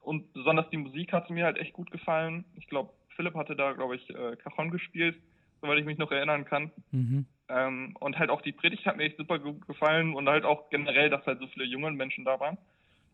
und 0.00 0.32
besonders 0.32 0.70
die 0.70 0.78
Musik 0.78 1.12
hat 1.12 1.28
mir 1.30 1.44
halt 1.44 1.58
echt 1.58 1.74
gut 1.74 1.90
gefallen. 1.90 2.44
Ich 2.56 2.66
glaube, 2.66 2.92
Philipp 3.14 3.34
hatte 3.34 3.56
da, 3.56 3.72
glaube 3.72 3.96
ich, 3.96 4.08
äh, 4.10 4.36
Cajon 4.36 4.70
gespielt, 4.70 5.20
soweit 5.60 5.78
ich 5.78 5.84
mich 5.84 5.98
noch 5.98 6.10
erinnern 6.10 6.44
kann. 6.44 6.72
Mhm. 6.92 7.26
Ähm, 7.48 7.96
und 8.00 8.18
halt 8.18 8.30
auch 8.30 8.42
die 8.42 8.52
Predigt 8.52 8.86
hat 8.86 8.96
mir 8.96 9.04
echt 9.04 9.16
super 9.16 9.38
gut 9.38 9.66
gefallen 9.66 10.14
und 10.14 10.28
halt 10.28 10.44
auch 10.44 10.70
generell, 10.70 11.10
dass 11.10 11.26
halt 11.26 11.40
so 11.40 11.46
viele 11.48 11.64
junge 11.64 11.90
Menschen 11.90 12.24
da 12.24 12.38
waren. 12.40 12.58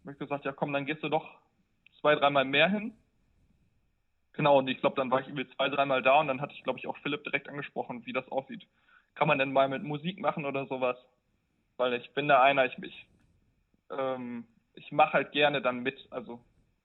Ich 0.02 0.08
habe 0.08 0.18
gesagt, 0.18 0.44
ja 0.44 0.52
komm, 0.52 0.72
dann 0.72 0.86
gehst 0.86 1.02
du 1.02 1.08
doch 1.08 1.26
zwei, 2.00 2.14
dreimal 2.16 2.44
mehr 2.44 2.68
hin. 2.68 2.92
Genau, 4.34 4.58
und 4.58 4.68
ich 4.68 4.78
glaube, 4.78 4.96
dann 4.96 5.10
war 5.10 5.20
ich 5.20 5.28
irgendwie 5.28 5.48
zwei, 5.54 5.68
dreimal 5.68 6.02
da 6.02 6.20
und 6.20 6.26
dann 6.26 6.40
hatte 6.40 6.54
ich, 6.54 6.64
glaube 6.64 6.78
ich, 6.78 6.86
auch 6.86 6.96
Philipp 6.98 7.22
direkt 7.24 7.48
angesprochen, 7.48 8.04
wie 8.04 8.12
das 8.12 8.28
aussieht. 8.28 8.66
Kann 9.14 9.28
man 9.28 9.38
denn 9.38 9.52
mal 9.52 9.68
mit 9.68 9.84
Musik 9.84 10.18
machen 10.18 10.44
oder 10.44 10.66
sowas? 10.66 10.96
Weil 11.76 11.94
ich 11.94 12.12
bin 12.14 12.26
da 12.26 12.42
einer, 12.42 12.64
ich, 12.66 12.76
ich, 12.82 13.06
ähm, 13.90 14.44
ich 14.74 14.90
mache 14.90 15.12
halt 15.12 15.32
gerne 15.32 15.62
dann 15.62 15.80
mit. 15.80 16.08
Also 16.10 16.40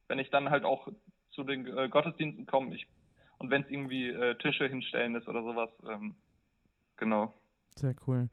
wenn 0.07 0.19
ich 0.19 0.29
dann 0.29 0.51
halt 0.51 0.63
auch 0.63 0.87
zu 1.31 1.43
den 1.43 1.65
äh, 1.75 1.89
Gottesdiensten 1.89 2.45
komme, 2.45 2.75
ich 2.75 2.87
und 3.39 3.49
wenn 3.49 3.63
es 3.63 3.69
irgendwie 3.69 4.09
äh, 4.09 4.35
Tische 4.35 4.67
hinstellen 4.67 5.15
ist 5.15 5.27
oder 5.27 5.41
sowas, 5.41 5.69
ähm, 5.89 6.15
genau. 6.97 7.33
Sehr 7.75 7.95
cool. 8.05 8.29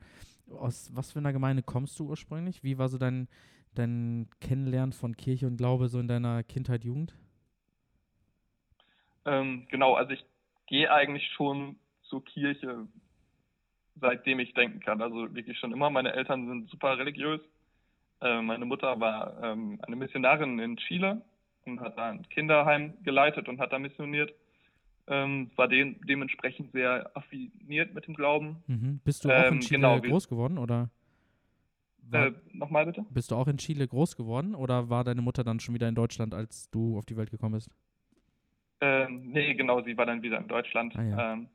Aus 0.51 0.91
was 0.95 1.13
für 1.13 1.21
einer 1.21 1.33
Gemeinde 1.33 1.63
kommst 1.63 1.99
du 1.99 2.09
ursprünglich? 2.09 2.63
Wie 2.65 2.77
war 2.77 2.89
so 2.89 2.99
dein, 2.99 3.29
dein 3.75 4.29
Kennenlernen 4.41 4.93
von 4.93 5.17
Kirche 5.17 5.47
und 5.47 5.57
Glaube 5.57 5.89
so 5.89 6.01
in 6.01 6.09
deiner 6.09 6.43
Kindheit, 6.43 6.85
Jugend? 6.85 7.15
Ähm, 9.27 9.67
genau, 9.71 9.95
also 9.95 10.13
ich 10.13 10.25
gehe 10.67 10.91
eigentlich 10.91 11.29
schon 11.33 11.77
zur 12.05 12.25
Kirche, 12.25 12.87
seitdem 14.01 14.41
ich 14.41 14.55
denken 14.55 14.81
kann. 14.81 15.03
Also 15.03 15.35
wirklich 15.35 15.59
schon 15.59 15.73
immer. 15.73 15.91
Meine 15.91 16.13
Eltern 16.13 16.47
sind 16.47 16.71
super 16.71 16.97
religiös. 16.97 17.41
Äh, 18.21 18.41
meine 18.41 18.65
Mutter 18.65 18.99
war 18.99 19.43
ähm, 19.43 19.79
eine 19.83 19.97
Missionarin 19.97 20.59
in 20.59 20.77
Chile 20.79 21.23
und 21.65 21.81
hat 21.81 21.99
da 21.99 22.11
ein 22.11 22.29
Kinderheim 22.31 22.95
geleitet 23.03 23.49
und 23.49 23.61
hat 23.61 23.73
da 23.73 23.79
missioniert 23.79 24.33
ähm, 25.09 25.51
war 25.57 25.69
de 25.69 25.95
dementsprechend 26.05 26.73
sehr 26.73 27.11
affiniert 27.17 27.95
mit 27.95 28.07
dem 28.07 28.15
Glauben. 28.15 28.63
Mhm. 28.67 29.01
Bist 29.05 29.25
du 29.25 29.31
auch 29.31 29.47
ähm, 29.47 29.55
in 29.55 29.61
Chile 29.61 29.79
genau, 29.79 30.01
groß 30.01 30.29
geworden 30.29 30.59
oder? 30.59 30.91
War, 32.09 32.27
äh, 32.27 32.33
Nochmal 32.53 32.87
bitte? 32.87 33.05
Bist 33.11 33.31
du 33.31 33.37
auch 33.37 33.47
in 33.47 33.59
Chile 33.59 33.87
groß 33.87 34.17
geworden 34.17 34.55
oder 34.55 34.89
war 34.91 35.05
deine 35.05 35.23
Mutter 35.23 35.45
dann 35.45 35.61
schon 35.61 35.75
wieder 35.75 35.89
in 35.89 35.95
Deutschland, 35.95 36.35
als 36.35 36.71
du 36.71 36.99
auf 36.99 37.07
die 37.07 37.17
Welt 37.17 37.31
gekommen 37.31 37.55
bist? 37.55 37.71
Ähm, 38.81 39.31
nee, 39.31 39.55
genau, 39.55 39.83
sie 39.83 39.97
war 39.97 40.07
dann 40.07 40.23
wieder 40.23 40.39
in 40.39 40.49
Deutschland. 40.49 40.95
Ah, 40.97 41.03
ja. 41.03 41.33
ähm, 41.33 41.49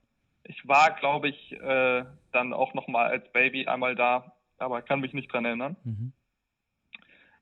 ich 0.44 0.68
war, 0.68 0.92
glaube 1.00 1.30
ich, 1.30 1.52
äh, 1.54 2.04
dann 2.32 2.54
auch 2.54 2.74
nochmal 2.74 3.10
als 3.10 3.32
Baby 3.32 3.68
einmal 3.68 3.96
da, 3.96 4.34
aber 4.58 4.82
kann 4.82 5.02
mich 5.02 5.14
nicht 5.14 5.32
dran 5.32 5.46
erinnern. 5.46 5.76
Mhm. 5.84 6.14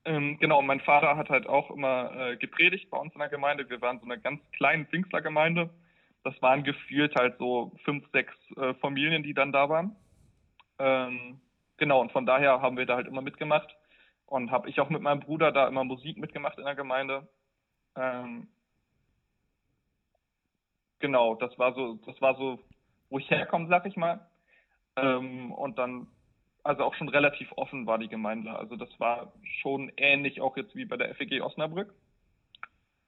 Ähm, 0.05 0.37
genau, 0.39 0.61
mein 0.61 0.79
Vater 0.81 1.17
hat 1.17 1.29
halt 1.29 1.47
auch 1.47 1.71
immer 1.71 2.11
äh, 2.15 2.37
gepredigt 2.37 2.89
bei 2.89 2.97
uns 2.97 3.13
in 3.13 3.19
der 3.19 3.29
Gemeinde. 3.29 3.69
Wir 3.69 3.81
waren 3.81 3.99
so 3.99 4.05
eine 4.05 4.19
ganz 4.19 4.41
kleine 4.51 4.85
Pfingstlergemeinde 4.85 5.69
das 6.23 6.41
waren 6.41 6.63
gefühlt 6.63 7.15
halt 7.15 7.37
so 7.37 7.71
fünf, 7.85 8.05
sechs 8.11 8.33
äh, 8.57 8.73
Familien, 8.75 9.23
die 9.23 9.33
dann 9.33 9.51
da 9.51 9.69
waren. 9.69 9.95
Ähm, 10.77 11.39
genau, 11.77 12.01
und 12.01 12.11
von 12.11 12.25
daher 12.25 12.61
haben 12.61 12.77
wir 12.77 12.85
da 12.85 12.95
halt 12.95 13.07
immer 13.07 13.21
mitgemacht. 13.21 13.75
Und 14.25 14.51
habe 14.51 14.69
ich 14.69 14.79
auch 14.79 14.89
mit 14.89 15.01
meinem 15.01 15.21
Bruder 15.21 15.51
da 15.51 15.67
immer 15.67 15.83
Musik 15.83 16.17
mitgemacht 16.17 16.59
in 16.59 16.65
der 16.65 16.75
Gemeinde. 16.75 17.27
Ähm, 17.95 18.47
genau, 20.99 21.35
das 21.35 21.57
war 21.57 21.73
so, 21.73 21.99
das 22.05 22.19
war 22.21 22.35
so, 22.35 22.59
wo 23.09 23.19
ich 23.19 23.29
herkomme, 23.29 23.67
sag 23.67 23.85
ich 23.85 23.95
mal. 23.95 24.27
Ähm, 24.95 25.51
und 25.51 25.77
dann, 25.77 26.07
also 26.63 26.83
auch 26.83 26.93
schon 26.95 27.09
relativ 27.09 27.51
offen 27.53 27.85
war 27.85 27.97
die 27.97 28.09
Gemeinde. 28.09 28.51
Also 28.51 28.75
das 28.75 28.89
war 28.99 29.33
schon 29.61 29.91
ähnlich 29.97 30.41
auch 30.41 30.57
jetzt 30.57 30.75
wie 30.75 30.85
bei 30.85 30.97
der 30.97 31.13
FEG 31.15 31.41
Osnabrück. 31.41 31.93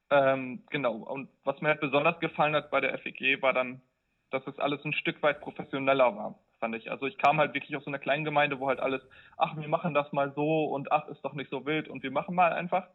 Ähm, 0.09 0.63
genau, 0.69 0.95
und 0.95 1.29
was 1.45 1.61
mir 1.61 1.69
halt 1.69 1.79
besonders 1.79 2.19
gefallen 2.19 2.55
hat 2.55 2.69
bei 2.69 2.81
der 2.81 2.97
FEG 2.99 3.41
war 3.41 3.53
dann, 3.53 3.81
dass 4.29 4.45
es 4.45 4.59
alles 4.59 4.83
ein 4.83 4.93
Stück 4.93 5.21
weit 5.23 5.39
professioneller 5.39 6.15
war, 6.15 6.39
fand 6.59 6.75
ich. 6.75 6.91
Also 6.91 7.05
ich 7.05 7.17
kam 7.17 7.39
halt 7.39 7.53
wirklich 7.53 7.75
aus 7.77 7.85
so 7.85 7.89
einer 7.89 7.99
kleinen 7.99 8.25
Gemeinde, 8.25 8.59
wo 8.59 8.67
halt 8.67 8.81
alles, 8.81 9.01
ach, 9.37 9.55
wir 9.55 9.67
machen 9.67 9.93
das 9.93 10.11
mal 10.11 10.33
so 10.33 10.65
und 10.65 10.91
ach, 10.91 11.07
ist 11.07 11.23
doch 11.23 11.33
nicht 11.33 11.49
so 11.49 11.65
wild 11.65 11.87
und 11.87 12.03
wir 12.03 12.11
machen 12.11 12.35
mal 12.35 12.51
einfach. 12.51 12.87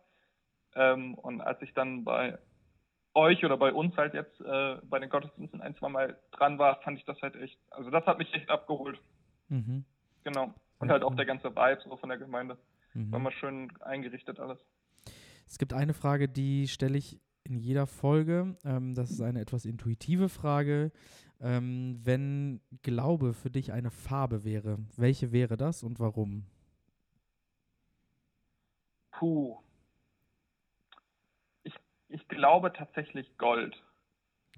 Ähm, 0.75 1.15
und 1.15 1.41
als 1.41 1.61
ich 1.63 1.73
dann 1.73 2.05
bei 2.05 2.39
euch 3.17 3.45
oder 3.45 3.57
bei 3.57 3.73
uns 3.73 3.97
halt 3.97 4.15
jetzt 4.15 4.41
äh, 4.41 4.77
bei 4.85 4.99
den 4.99 5.09
Gottesdiensten 5.09 5.61
ein, 5.61 5.75
zwei 5.77 5.89
Mal 5.89 6.19
dran 6.33 6.59
war, 6.59 6.81
fand 6.83 6.99
ich 6.99 7.05
das 7.05 7.21
halt 7.23 7.35
echt, 7.37 7.59
also 7.71 7.91
das 7.91 8.07
hat 8.07 8.19
mich 8.19 8.33
echt 8.35 8.49
abgeholt. 8.51 9.01
Mhm. 9.49 9.85
Genau. 10.23 10.53
Und 10.79 10.91
halt 10.91 11.03
auch 11.03 11.15
der 11.17 11.25
ganze 11.25 11.51
Vibe 11.57 11.81
so 11.85 11.97
von 11.97 12.11
der 12.11 12.19
Gemeinde. 12.19 12.59
Mhm. 12.95 13.11
War 13.11 13.19
mal 13.19 13.33
schön 13.33 13.73
eingerichtet 13.81 14.39
alles. 14.39 14.59
Es 15.49 15.59
gibt 15.59 15.73
eine 15.73 15.95
Frage, 15.95 16.29
die 16.29 16.69
stelle 16.69 16.99
ich 16.99 17.21
in 17.45 17.57
jeder 17.57 17.87
Folge. 17.87 18.57
Ähm, 18.65 18.95
das 18.95 19.11
ist 19.11 19.21
eine 19.21 19.41
etwas 19.41 19.65
intuitive 19.65 20.29
Frage. 20.29 20.93
Ähm, 21.41 22.01
wenn 22.03 22.61
Glaube 22.83 23.35
für 23.35 23.51
dich 23.51 23.73
eine 23.73 23.91
Farbe 23.91 24.45
wäre, 24.45 24.79
welche 24.97 25.33
wäre 25.33 25.57
das 25.57 25.83
und 25.83 26.01
warum? 26.01 26.45
Puh. 29.13 29.57
Ich, 32.09 32.29
glaube 32.29 32.73
tatsächlich 32.73 33.37
Gold. 33.38 33.83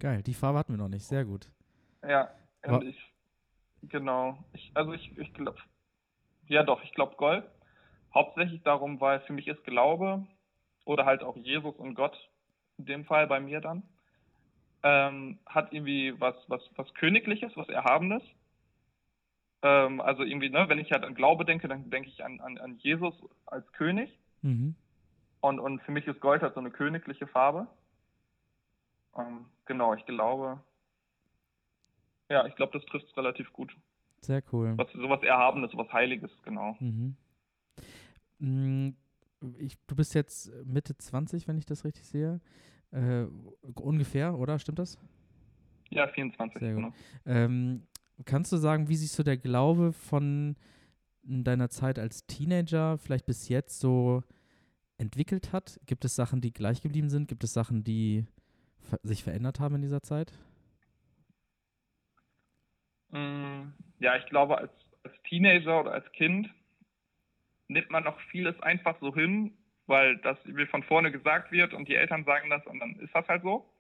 Geil, 0.01 0.23
die 0.23 0.35
Farbe 0.35 0.59
hatten 0.59 0.73
wir 0.73 0.79
noch 0.79 0.89
nicht. 0.89 1.05
Sehr 1.05 1.25
gut. 1.25 1.49
Ja, 2.07 2.31
und 2.65 2.85
ich, 2.85 2.99
genau. 3.83 4.39
Ich, 4.53 4.71
also 4.75 4.93
ich, 4.93 5.17
ich 5.19 5.33
glaube, 5.35 5.59
ja 6.47 6.63
doch, 6.63 6.83
ich 6.83 6.93
glaube 6.93 7.17
Gold. 7.17 7.45
Hauptsächlich 8.15 8.63
darum, 8.63 9.01
weil 9.01 9.21
für 9.21 9.33
mich 9.33 9.49
ist 9.49 9.65
Glaube 9.65 10.27
oder 10.85 11.05
halt 11.05 11.23
auch 11.23 11.37
Jesus 11.37 11.77
und 11.77 11.95
Gott, 11.95 12.17
in 12.79 12.87
dem 12.87 13.05
Fall 13.05 13.27
bei 13.27 13.41
mir 13.41 13.61
dann, 13.61 13.83
ähm, 14.83 15.39
hat 15.47 15.73
irgendwie 15.73 16.19
was, 16.19 16.35
was, 16.49 16.63
was 16.77 16.93
Königliches, 16.95 17.57
was 17.57 17.69
Erhabenes. 17.69 18.23
Ähm, 19.63 20.01
also 20.01 20.23
irgendwie, 20.23 20.51
ne, 20.51 20.69
wenn 20.69 20.79
ich 20.79 20.93
halt 20.93 21.05
an 21.05 21.15
Glaube 21.15 21.45
denke, 21.45 21.69
dann 21.69 21.91
denke 21.91 22.09
ich 22.09 22.25
an, 22.25 22.41
an, 22.41 22.59
an 22.59 22.79
Jesus 22.79 23.15
als 23.47 23.71
König. 23.73 24.11
Mhm. 24.43 24.77
Und, 25.41 25.61
und 25.61 25.83
für 25.83 25.93
mich 25.93 26.07
ist 26.07 26.21
Gold 26.21 26.43
halt 26.43 26.55
so 26.55 26.61
eine 26.61 26.71
königliche 26.71 27.27
Farbe. 27.27 27.67
Ähm, 29.17 29.47
genau, 29.67 29.95
ich 29.95 30.05
glaube, 30.07 30.61
ja, 32.29 32.47
ich 32.47 32.57
glaube, 32.57 32.79
das 32.79 32.85
trifft 32.87 33.07
es 33.09 33.17
relativ 33.17 33.53
gut. 33.53 33.75
Sehr 34.21 34.43
cool. 34.53 34.75
Was, 34.77 34.91
sowas 34.93 35.23
Erhabenes, 35.23 35.71
was 35.75 35.91
Heiliges, 35.93 36.31
genau. 36.43 36.77
Mhm. 36.81 37.17
Mm, 38.39 38.91
ich, 39.59 39.79
du 39.87 39.97
bist 39.97 40.15
jetzt 40.15 40.53
Mitte 40.65 40.97
20, 40.97 41.49
wenn 41.49 41.59
ich 41.59 41.67
das 41.67 41.85
richtig 41.85 42.07
sehe. 42.07 42.41
Äh, 42.91 43.27
ungefähr, 43.75 44.37
oder? 44.37 44.59
Stimmt 44.59 44.79
das? 44.79 44.99
Ja, 45.91 46.07
24. 46.09 46.61
Sehr 46.61 46.75
gut. 46.75 46.83
Genau. 46.83 46.95
Ähm, 47.25 47.87
kannst 48.25 48.53
du 48.53 48.57
sagen, 48.57 48.89
wie 48.89 48.97
sich 48.97 49.13
so 49.13 49.23
der 49.23 49.37
Glaube 49.37 49.93
von 49.93 50.57
deiner 51.23 51.69
Zeit 51.69 51.99
als 51.99 52.27
Teenager 52.27 52.99
vielleicht 52.99 53.27
bis 53.27 53.49
jetzt 53.49 53.81
so 53.81 54.23
entwickelt 54.99 55.53
hat? 55.53 55.81
Gibt 55.87 56.05
es 56.05 56.15
Sachen, 56.15 56.41
die 56.41 56.53
gleich 56.53 56.83
geblieben 56.83 57.09
sind? 57.09 57.29
Gibt 57.29 57.45
es 57.45 57.53
Sachen, 57.53 57.85
die 57.85 58.27
sich 59.03 59.25
verändert 59.25 59.61
haben 59.61 59.77
in 59.77 59.83
dieser 59.83 60.03
Zeit? 60.03 60.33
Mm, 63.11 63.73
ja, 64.01 64.17
ich 64.17 64.27
glaube, 64.27 64.59
als, 64.59 64.71
als 65.03 65.15
Teenager 65.29 65.81
oder 65.81 65.93
als 65.93 66.11
Kind 66.13 66.51
nimmt 67.69 67.91
man 67.91 68.05
noch 68.05 68.19
vieles 68.31 68.61
einfach 68.61 68.97
so 69.01 69.15
hin, 69.15 69.57
weil 69.87 70.19
das 70.19 70.39
wie 70.45 70.67
von 70.67 70.83
vorne 70.83 71.11
gesagt 71.11 71.53
wird 71.53 71.75
und 71.75 71.89
die 71.89 71.95
Eltern 71.95 72.25
sagen 72.25 72.51
das 72.51 72.67
und 72.67 72.81
dann 72.81 72.97
ist 72.97 73.15
das 73.15 73.27
halt 73.29 73.43
so. 73.43 73.71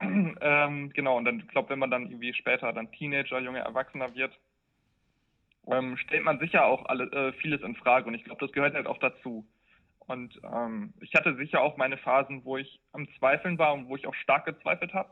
ähm, 0.00 0.92
genau, 0.92 1.16
und 1.16 1.24
dann, 1.24 1.40
ich 1.40 1.48
glaube, 1.48 1.70
wenn 1.70 1.78
man 1.78 1.90
dann 1.90 2.06
irgendwie 2.06 2.34
später 2.34 2.72
dann 2.72 2.90
Teenager, 2.92 3.38
junge 3.38 3.60
Erwachsener 3.60 4.14
wird, 4.14 4.36
ähm, 5.68 5.96
stellt 5.96 6.24
man 6.24 6.40
sicher 6.40 6.64
auch 6.64 6.86
alle, 6.86 7.04
äh, 7.12 7.32
vieles 7.34 7.62
in 7.62 7.76
Frage 7.76 8.08
und 8.08 8.14
ich 8.14 8.24
glaube, 8.24 8.44
das 8.44 8.52
gehört 8.52 8.74
halt 8.74 8.86
auch 8.86 8.98
dazu. 8.98 9.46
Und 10.06 10.40
ähm, 10.44 10.94
ich 11.00 11.14
hatte 11.14 11.36
sicher 11.36 11.60
auch 11.60 11.76
meine 11.76 11.96
Phasen, 11.96 12.44
wo 12.44 12.56
ich 12.56 12.80
am 12.92 13.08
Zweifeln 13.18 13.58
war 13.58 13.72
und 13.72 13.88
wo 13.88 13.96
ich 13.96 14.06
auch 14.06 14.14
stark 14.14 14.44
gezweifelt 14.44 14.94
habe, 14.94 15.10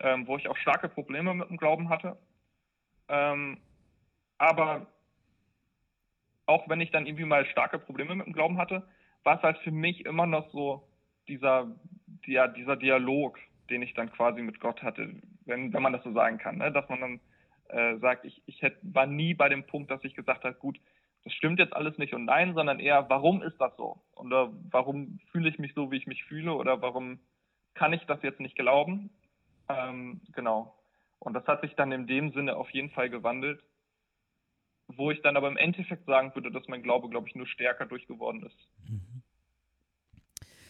ähm, 0.00 0.26
wo 0.26 0.36
ich 0.36 0.48
auch 0.48 0.56
starke 0.56 0.88
Probleme 0.88 1.32
mit 1.34 1.48
dem 1.48 1.56
Glauben 1.56 1.88
hatte. 1.88 2.16
Ähm, 3.08 3.60
aber 4.38 4.86
auch 6.46 6.68
wenn 6.68 6.80
ich 6.80 6.90
dann 6.90 7.06
irgendwie 7.06 7.24
mal 7.24 7.46
starke 7.46 7.78
Probleme 7.78 8.14
mit 8.14 8.26
dem 8.26 8.32
Glauben 8.32 8.58
hatte, 8.58 8.86
war 9.22 9.36
es 9.36 9.42
halt 9.42 9.58
für 9.58 9.70
mich 9.70 10.04
immer 10.04 10.26
noch 10.26 10.50
so 10.50 10.86
dieser, 11.28 11.70
ja, 12.26 12.48
dieser 12.48 12.76
Dialog, 12.76 13.38
den 13.70 13.82
ich 13.82 13.94
dann 13.94 14.10
quasi 14.10 14.42
mit 14.42 14.58
Gott 14.58 14.82
hatte, 14.82 15.14
wenn, 15.44 15.72
wenn 15.72 15.82
man 15.82 15.92
das 15.92 16.02
so 16.02 16.12
sagen 16.12 16.38
kann, 16.38 16.58
ne? 16.58 16.72
dass 16.72 16.88
man 16.88 17.00
dann 17.00 17.20
äh, 17.68 17.98
sagt, 17.98 18.24
ich, 18.24 18.42
ich 18.46 18.60
hätte, 18.62 18.78
war 18.82 19.06
nie 19.06 19.34
bei 19.34 19.48
dem 19.48 19.64
Punkt, 19.64 19.90
dass 19.90 20.04
ich 20.04 20.14
gesagt 20.14 20.44
habe, 20.44 20.54
gut, 20.54 20.78
das 21.24 21.32
stimmt 21.34 21.58
jetzt 21.58 21.74
alles 21.74 21.96
nicht 21.98 22.14
und 22.14 22.24
nein, 22.24 22.54
sondern 22.54 22.80
eher, 22.80 23.08
warum 23.08 23.42
ist 23.42 23.58
das 23.58 23.76
so? 23.76 24.02
Oder 24.16 24.52
warum 24.70 25.20
fühle 25.30 25.48
ich 25.48 25.58
mich 25.58 25.72
so, 25.74 25.90
wie 25.90 25.96
ich 25.96 26.06
mich 26.06 26.24
fühle? 26.24 26.54
Oder 26.54 26.82
warum 26.82 27.20
kann 27.74 27.92
ich 27.92 28.04
das 28.06 28.22
jetzt 28.22 28.40
nicht 28.40 28.56
glauben? 28.56 29.10
Ähm, 29.68 30.20
genau. 30.34 30.76
Und 31.18 31.34
das 31.34 31.46
hat 31.46 31.60
sich 31.60 31.74
dann 31.74 31.92
in 31.92 32.06
dem 32.06 32.32
Sinne 32.32 32.56
auf 32.56 32.70
jeden 32.70 32.90
Fall 32.90 33.08
gewandelt, 33.08 33.62
wo 34.88 35.10
ich 35.10 35.22
dann 35.22 35.36
aber 35.36 35.48
im 35.48 35.56
Endeffekt 35.56 36.04
sagen 36.06 36.34
würde, 36.34 36.50
dass 36.50 36.66
mein 36.66 36.82
Glaube, 36.82 37.08
glaube 37.08 37.28
ich, 37.28 37.34
nur 37.34 37.46
stärker 37.46 37.86
durchgeworden 37.86 38.42
ist. 38.44 38.68
Mhm. 38.88 39.22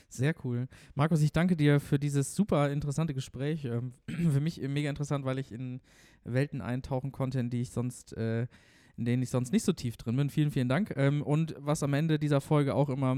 Sehr 0.09 0.35
cool. 0.45 0.69
Markus, 0.95 1.23
ich 1.23 1.33
danke 1.33 1.57
dir 1.57 1.81
für 1.81 1.99
dieses 1.99 2.35
super 2.35 2.71
interessante 2.71 3.15
Gespräch. 3.15 3.65
Ähm, 3.65 3.95
für 4.31 4.41
mich 4.41 4.61
mega 4.61 4.91
interessant, 4.91 5.25
weil 5.25 5.38
ich 5.38 5.51
in 5.51 5.81
Welten 6.25 6.61
eintauchen 6.61 7.12
konnte, 7.12 7.41
in 7.41 7.49
die 7.49 7.62
ich 7.62 7.71
sonst, 7.71 8.15
äh, 8.19 8.47
in 8.96 9.05
denen 9.05 9.22
ich 9.22 9.31
sonst 9.31 9.52
nicht 9.52 9.64
so 9.64 9.72
tief 9.72 9.96
drin 9.96 10.16
bin. 10.16 10.31
Vielen, 10.31 10.50
vielen 10.50 10.68
Dank. 10.68 10.92
Ähm, 10.96 11.22
und 11.22 11.55
was 11.59 11.83
am 11.83 11.94
Ende 11.94 12.18
dieser 12.18 12.40
Folge 12.40 12.74
auch 12.74 12.88
immer 12.88 13.16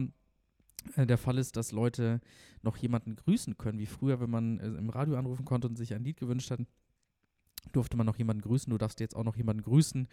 äh, 0.97 1.07
der 1.07 1.19
Fall 1.19 1.39
ist, 1.39 1.57
dass 1.57 1.73
Leute 1.73 2.21
noch 2.63 2.77
jemanden 2.77 3.17
grüßen 3.17 3.57
können, 3.57 3.79
wie 3.79 3.87
früher, 3.87 4.21
wenn 4.21 4.31
man 4.31 4.61
äh, 4.61 4.67
im 4.67 4.91
Radio 4.91 5.17
anrufen 5.17 5.45
konnte 5.45 5.69
und 5.69 5.77
sich 5.77 5.95
ein 5.95 6.05
Lied 6.05 6.19
gewünscht 6.19 6.51
hat 6.51 6.61
durfte 7.73 7.97
man 7.97 8.07
noch 8.07 8.17
jemanden 8.17 8.43
grüßen. 8.43 8.71
Du 8.71 8.79
darfst 8.79 9.01
jetzt 9.01 9.17
auch 9.17 9.25
noch 9.25 9.37
jemanden 9.37 9.63
grüßen. 9.63 10.09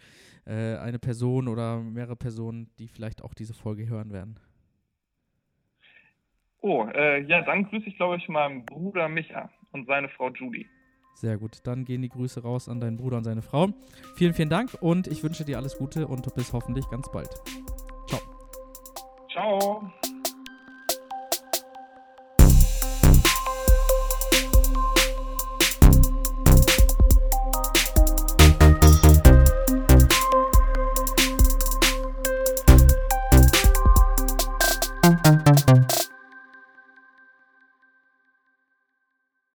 Äh, 0.46 0.76
eine 0.76 0.98
Person 0.98 1.48
oder 1.48 1.80
mehrere 1.80 2.16
Personen, 2.16 2.70
die 2.78 2.88
vielleicht 2.88 3.22
auch 3.22 3.34
diese 3.34 3.54
Folge 3.54 3.88
hören 3.88 4.12
werden. 4.12 4.38
Oh, 6.60 6.86
äh, 6.94 7.22
ja, 7.24 7.42
dann 7.42 7.64
grüße 7.64 7.86
ich, 7.86 7.96
glaube 7.96 8.16
ich, 8.16 8.28
meinen 8.28 8.64
Bruder 8.64 9.08
Micha 9.08 9.50
und 9.72 9.86
seine 9.86 10.08
Frau 10.10 10.30
Julie. 10.30 10.66
Sehr 11.14 11.38
gut. 11.38 11.58
Dann 11.64 11.84
gehen 11.84 12.02
die 12.02 12.08
Grüße 12.08 12.42
raus 12.42 12.68
an 12.68 12.80
deinen 12.80 12.96
Bruder 12.96 13.18
und 13.18 13.24
seine 13.24 13.42
Frau. 13.42 13.68
Vielen, 14.16 14.34
vielen 14.34 14.50
Dank 14.50 14.76
und 14.80 15.06
ich 15.06 15.22
wünsche 15.22 15.44
dir 15.44 15.56
alles 15.58 15.76
Gute 15.76 16.06
und 16.06 16.34
bis 16.34 16.52
hoffentlich 16.52 16.88
ganz 16.90 17.10
bald. 17.12 17.30
Ciao. 18.08 18.20
Ciao. 19.30 19.92